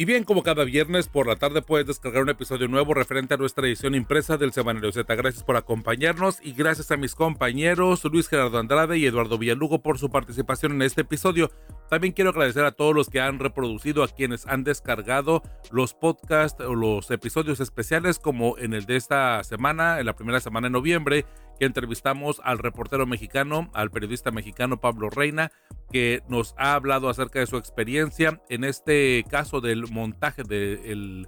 Y 0.00 0.04
bien, 0.04 0.22
como 0.22 0.44
cada 0.44 0.62
viernes 0.62 1.08
por 1.08 1.26
la 1.26 1.34
tarde 1.34 1.60
puedes 1.60 1.88
descargar 1.88 2.22
un 2.22 2.28
episodio 2.28 2.68
nuevo 2.68 2.94
referente 2.94 3.34
a 3.34 3.36
nuestra 3.36 3.66
edición 3.66 3.96
impresa 3.96 4.36
del 4.36 4.52
Semanario 4.52 4.92
Z. 4.92 5.12
Gracias 5.16 5.42
por 5.42 5.56
acompañarnos 5.56 6.38
y 6.40 6.52
gracias 6.52 6.92
a 6.92 6.96
mis 6.96 7.16
compañeros 7.16 8.04
Luis 8.04 8.28
Gerardo 8.28 8.60
Andrade 8.60 8.96
y 8.96 9.06
Eduardo 9.06 9.38
Villalugo 9.38 9.82
por 9.82 9.98
su 9.98 10.08
participación 10.08 10.70
en 10.70 10.82
este 10.82 11.00
episodio. 11.00 11.50
También 11.90 12.12
quiero 12.12 12.30
agradecer 12.30 12.64
a 12.64 12.70
todos 12.70 12.94
los 12.94 13.10
que 13.10 13.20
han 13.20 13.40
reproducido, 13.40 14.04
a 14.04 14.08
quienes 14.08 14.46
han 14.46 14.62
descargado 14.62 15.42
los 15.72 15.94
podcasts 15.94 16.62
o 16.62 16.76
los 16.76 17.10
episodios 17.10 17.58
especiales 17.58 18.20
como 18.20 18.56
en 18.56 18.74
el 18.74 18.86
de 18.86 18.94
esta 18.94 19.42
semana, 19.42 19.98
en 19.98 20.06
la 20.06 20.14
primera 20.14 20.38
semana 20.38 20.68
de 20.68 20.74
noviembre 20.74 21.26
que 21.58 21.66
entrevistamos 21.66 22.40
al 22.44 22.58
reportero 22.58 23.04
mexicano, 23.04 23.68
al 23.74 23.90
periodista 23.90 24.30
mexicano 24.30 24.80
Pablo 24.80 25.10
Reina, 25.10 25.50
que 25.90 26.22
nos 26.28 26.54
ha 26.58 26.74
hablado 26.74 27.08
acerca 27.08 27.40
de 27.40 27.46
su 27.46 27.56
experiencia 27.56 28.40
en 28.48 28.64
este 28.64 29.24
caso 29.28 29.60
del 29.60 29.90
montaje 29.90 30.42
del 30.42 31.26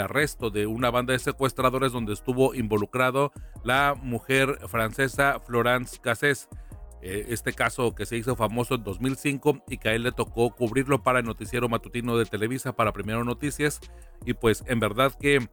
arresto 0.00 0.50
de 0.50 0.66
una 0.66 0.90
banda 0.90 1.12
de 1.12 1.18
secuestradores 1.18 1.92
donde 1.92 2.12
estuvo 2.12 2.54
involucrado 2.54 3.32
la 3.64 3.94
mujer 4.00 4.58
francesa 4.68 5.40
Florence 5.40 5.98
Cassés. 6.00 6.48
Eh, 7.02 7.26
este 7.28 7.52
caso 7.52 7.94
que 7.94 8.06
se 8.06 8.16
hizo 8.16 8.34
famoso 8.36 8.74
en 8.74 8.82
2005 8.82 9.64
y 9.68 9.78
que 9.78 9.90
a 9.90 9.94
él 9.94 10.02
le 10.02 10.12
tocó 10.12 10.50
cubrirlo 10.50 11.02
para 11.02 11.20
el 11.20 11.26
noticiero 11.26 11.68
matutino 11.68 12.16
de 12.16 12.24
Televisa 12.24 12.74
para 12.74 12.92
Primero 12.92 13.22
Noticias. 13.22 13.80
Y 14.24 14.34
pues 14.34 14.64
en 14.66 14.80
verdad 14.80 15.12
que 15.18 15.48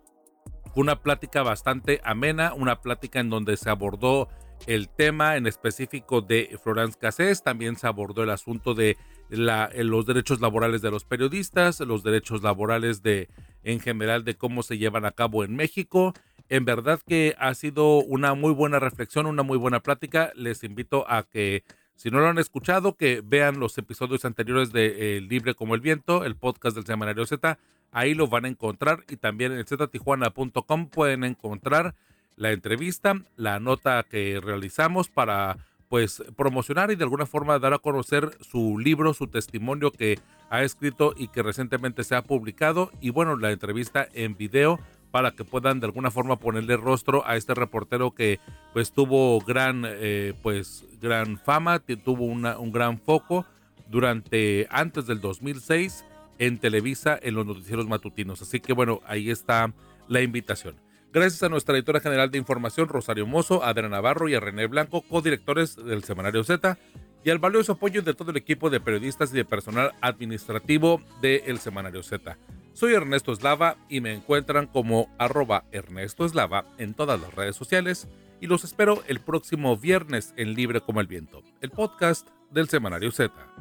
fue 0.73 0.81
una 0.81 1.01
plática 1.01 1.43
bastante 1.43 2.01
amena, 2.03 2.53
una 2.53 2.81
plática 2.81 3.19
en 3.19 3.29
donde 3.29 3.57
se 3.57 3.69
abordó 3.69 4.29
el 4.67 4.89
tema 4.89 5.35
en 5.35 5.47
específico 5.47 6.21
de 6.21 6.57
Florence 6.61 6.97
Cassés, 6.99 7.43
también 7.43 7.75
se 7.75 7.87
abordó 7.87 8.23
el 8.23 8.29
asunto 8.29 8.73
de 8.73 8.97
la, 9.29 9.69
los 9.75 10.05
derechos 10.05 10.41
laborales 10.41 10.81
de 10.81 10.91
los 10.91 11.05
periodistas, 11.05 11.79
los 11.81 12.03
derechos 12.03 12.43
laborales 12.43 13.01
de 13.01 13.29
en 13.63 13.79
general 13.79 14.23
de 14.23 14.35
cómo 14.35 14.63
se 14.63 14.77
llevan 14.77 15.05
a 15.05 15.11
cabo 15.11 15.43
en 15.43 15.55
México. 15.55 16.13
En 16.49 16.65
verdad 16.65 16.99
que 17.05 17.35
ha 17.39 17.53
sido 17.55 17.97
una 17.99 18.33
muy 18.35 18.53
buena 18.53 18.79
reflexión, 18.79 19.25
una 19.25 19.43
muy 19.43 19.57
buena 19.57 19.79
plática. 19.79 20.31
Les 20.35 20.63
invito 20.63 21.05
a 21.09 21.23
que, 21.23 21.63
si 21.95 22.11
no 22.11 22.19
lo 22.19 22.27
han 22.27 22.37
escuchado, 22.37 22.95
que 22.95 23.21
vean 23.23 23.59
los 23.59 23.77
episodios 23.77 24.25
anteriores 24.25 24.71
de 24.71 25.17
eh, 25.17 25.21
Libre 25.21 25.55
como 25.55 25.75
el 25.75 25.81
Viento, 25.81 26.25
el 26.25 26.35
podcast 26.35 26.75
del 26.75 26.85
Semanario 26.85 27.25
Z. 27.25 27.57
Ahí 27.91 28.13
lo 28.13 28.27
van 28.27 28.45
a 28.45 28.49
encontrar 28.49 29.03
y 29.09 29.17
también 29.17 29.51
en 29.53 29.65
ztijuana.com 29.65 30.89
pueden 30.89 31.23
encontrar 31.23 31.95
la 32.35 32.51
entrevista, 32.51 33.15
la 33.35 33.59
nota 33.59 34.03
que 34.03 34.39
realizamos 34.41 35.09
para 35.09 35.57
pues 35.89 36.23
promocionar 36.35 36.89
y 36.91 36.95
de 36.95 37.03
alguna 37.03 37.27
forma 37.27 37.59
dar 37.59 37.73
a 37.73 37.79
conocer 37.79 38.31
su 38.41 38.79
libro, 38.79 39.13
su 39.13 39.27
testimonio 39.27 39.91
que 39.91 40.17
ha 40.49 40.63
escrito 40.63 41.13
y 41.15 41.27
que 41.27 41.43
recientemente 41.43 42.03
se 42.03 42.15
ha 42.15 42.23
publicado 42.23 42.91
y 42.99 43.11
bueno, 43.11 43.37
la 43.37 43.51
entrevista 43.51 44.07
en 44.13 44.35
video 44.35 44.79
para 45.11 45.31
que 45.31 45.43
puedan 45.43 45.79
de 45.79 45.85
alguna 45.85 46.09
forma 46.09 46.39
ponerle 46.39 46.77
rostro 46.77 47.23
a 47.27 47.35
este 47.35 47.53
reportero 47.53 48.15
que 48.15 48.39
pues 48.73 48.91
tuvo 48.91 49.39
gran 49.41 49.83
eh, 49.85 50.33
pues 50.41 50.83
gran 50.99 51.37
fama, 51.37 51.77
tuvo 51.79 52.25
un 52.25 52.71
gran 52.71 52.97
foco 52.97 53.45
durante 53.87 54.67
antes 54.71 55.05
del 55.05 55.21
2006 55.21 56.05
en 56.39 56.57
Televisa 56.57 57.19
en 57.21 57.35
los 57.35 57.45
noticieros 57.45 57.87
matutinos. 57.87 58.41
Así 58.41 58.59
que 58.59 58.73
bueno, 58.73 59.01
ahí 59.05 59.29
está 59.29 59.71
la 60.07 60.21
invitación. 60.21 60.75
Gracias 61.13 61.43
a 61.43 61.49
nuestra 61.49 61.75
editora 61.75 61.99
general 61.99 62.31
de 62.31 62.39
información, 62.39 62.89
Rosario 62.89 63.27
Mozo, 63.27 63.63
a 63.63 63.69
Adriana 63.69 63.97
Navarro 63.97 64.29
y 64.29 64.33
a 64.33 64.39
René 64.39 64.65
Blanco, 64.65 65.03
codirectores 65.03 65.75
del 65.75 66.03
Semanario 66.03 66.43
Z, 66.43 66.79
y 67.23 67.29
al 67.29 67.37
valioso 67.37 67.73
apoyo 67.73 68.01
de 68.01 68.15
todo 68.15 68.31
el 68.31 68.37
equipo 68.37 68.71
de 68.71 68.79
periodistas 68.79 69.31
y 69.31 69.35
de 69.35 69.45
personal 69.45 69.91
administrativo 70.01 71.03
del 71.21 71.59
Semanario 71.59 72.01
Z. 72.01 72.35
Soy 72.73 72.95
Ernesto 72.95 73.31
Eslava 73.31 73.77
y 73.89 74.01
me 74.01 74.11
encuentran 74.11 74.65
como 74.65 75.07
arroba 75.19 75.65
Ernesto 75.71 76.25
Eslava 76.25 76.65
en 76.79 76.95
todas 76.95 77.21
las 77.21 77.31
redes 77.35 77.55
sociales 77.55 78.07
y 78.41 78.47
los 78.47 78.63
espero 78.63 79.03
el 79.07 79.19
próximo 79.19 79.77
viernes 79.77 80.33
en 80.35 80.55
Libre 80.55 80.81
como 80.81 80.99
el 80.99 81.05
Viento, 81.05 81.43
el 81.61 81.69
podcast 81.69 82.27
del 82.49 82.69
Semanario 82.69 83.11
Z. 83.11 83.52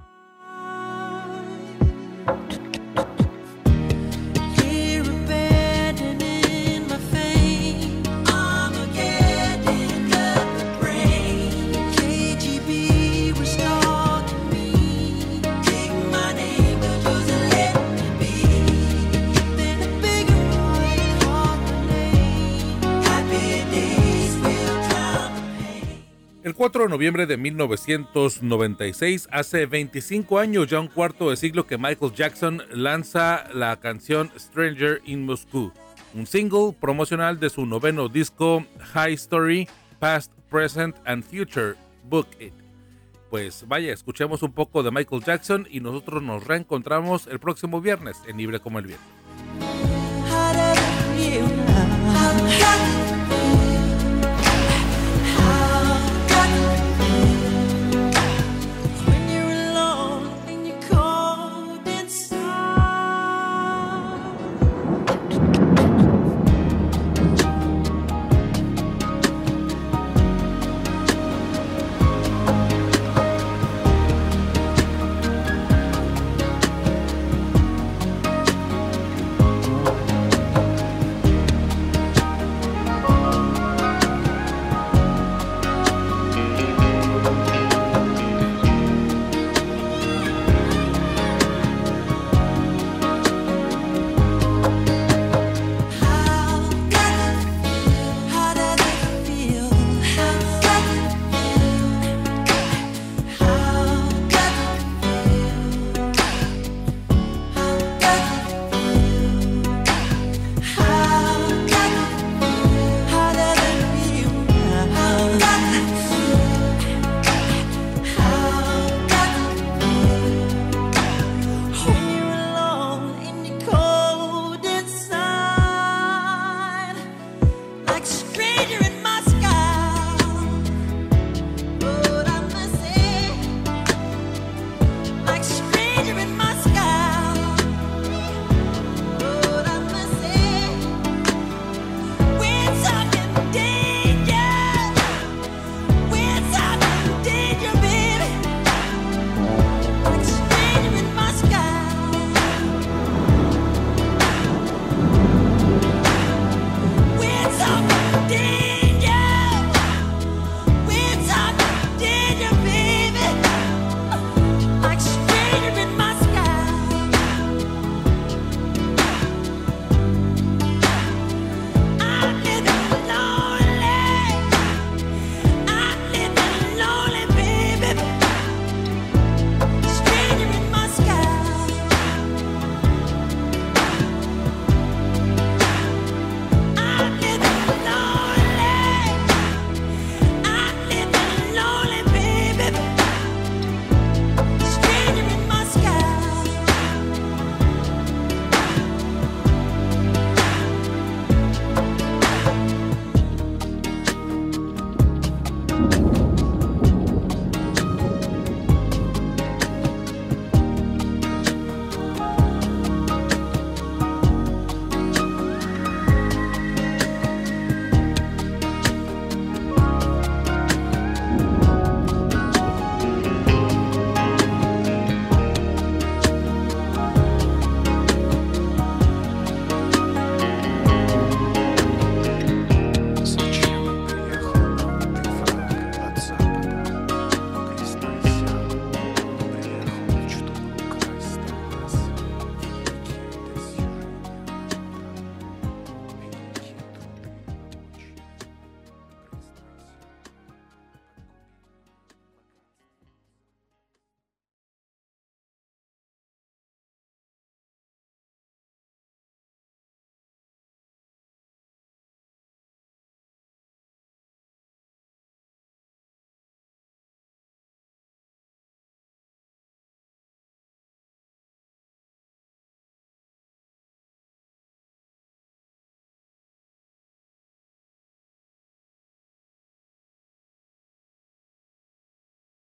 4 26.72 26.84
de 26.84 26.88
noviembre 26.88 27.26
de 27.26 27.36
1996, 27.36 29.28
hace 29.30 29.66
25 29.66 30.38
años, 30.38 30.68
ya 30.68 30.80
un 30.80 30.88
cuarto 30.88 31.28
de 31.28 31.36
siglo 31.36 31.66
que 31.66 31.76
Michael 31.76 32.14
Jackson 32.14 32.62
lanza 32.70 33.44
la 33.52 33.78
canción 33.78 34.32
Stranger 34.38 35.02
in 35.04 35.26
Moscow, 35.26 35.70
un 36.14 36.26
single 36.26 36.74
promocional 36.80 37.38
de 37.38 37.50
su 37.50 37.66
noveno 37.66 38.08
disco 38.08 38.64
High 38.94 39.12
Story, 39.12 39.68
Past, 39.98 40.32
Present 40.48 40.96
and 41.04 41.22
Future, 41.24 41.74
Book 42.04 42.28
It. 42.40 42.54
Pues 43.28 43.68
vaya, 43.68 43.92
escuchemos 43.92 44.42
un 44.42 44.52
poco 44.52 44.82
de 44.82 44.92
Michael 44.92 45.24
Jackson 45.24 45.68
y 45.70 45.80
nosotros 45.80 46.22
nos 46.22 46.46
reencontramos 46.46 47.26
el 47.26 47.38
próximo 47.38 47.82
viernes 47.82 48.16
en 48.26 48.38
Libre 48.38 48.60
como 48.60 48.78
el 48.78 48.86
Viento. 48.86 49.21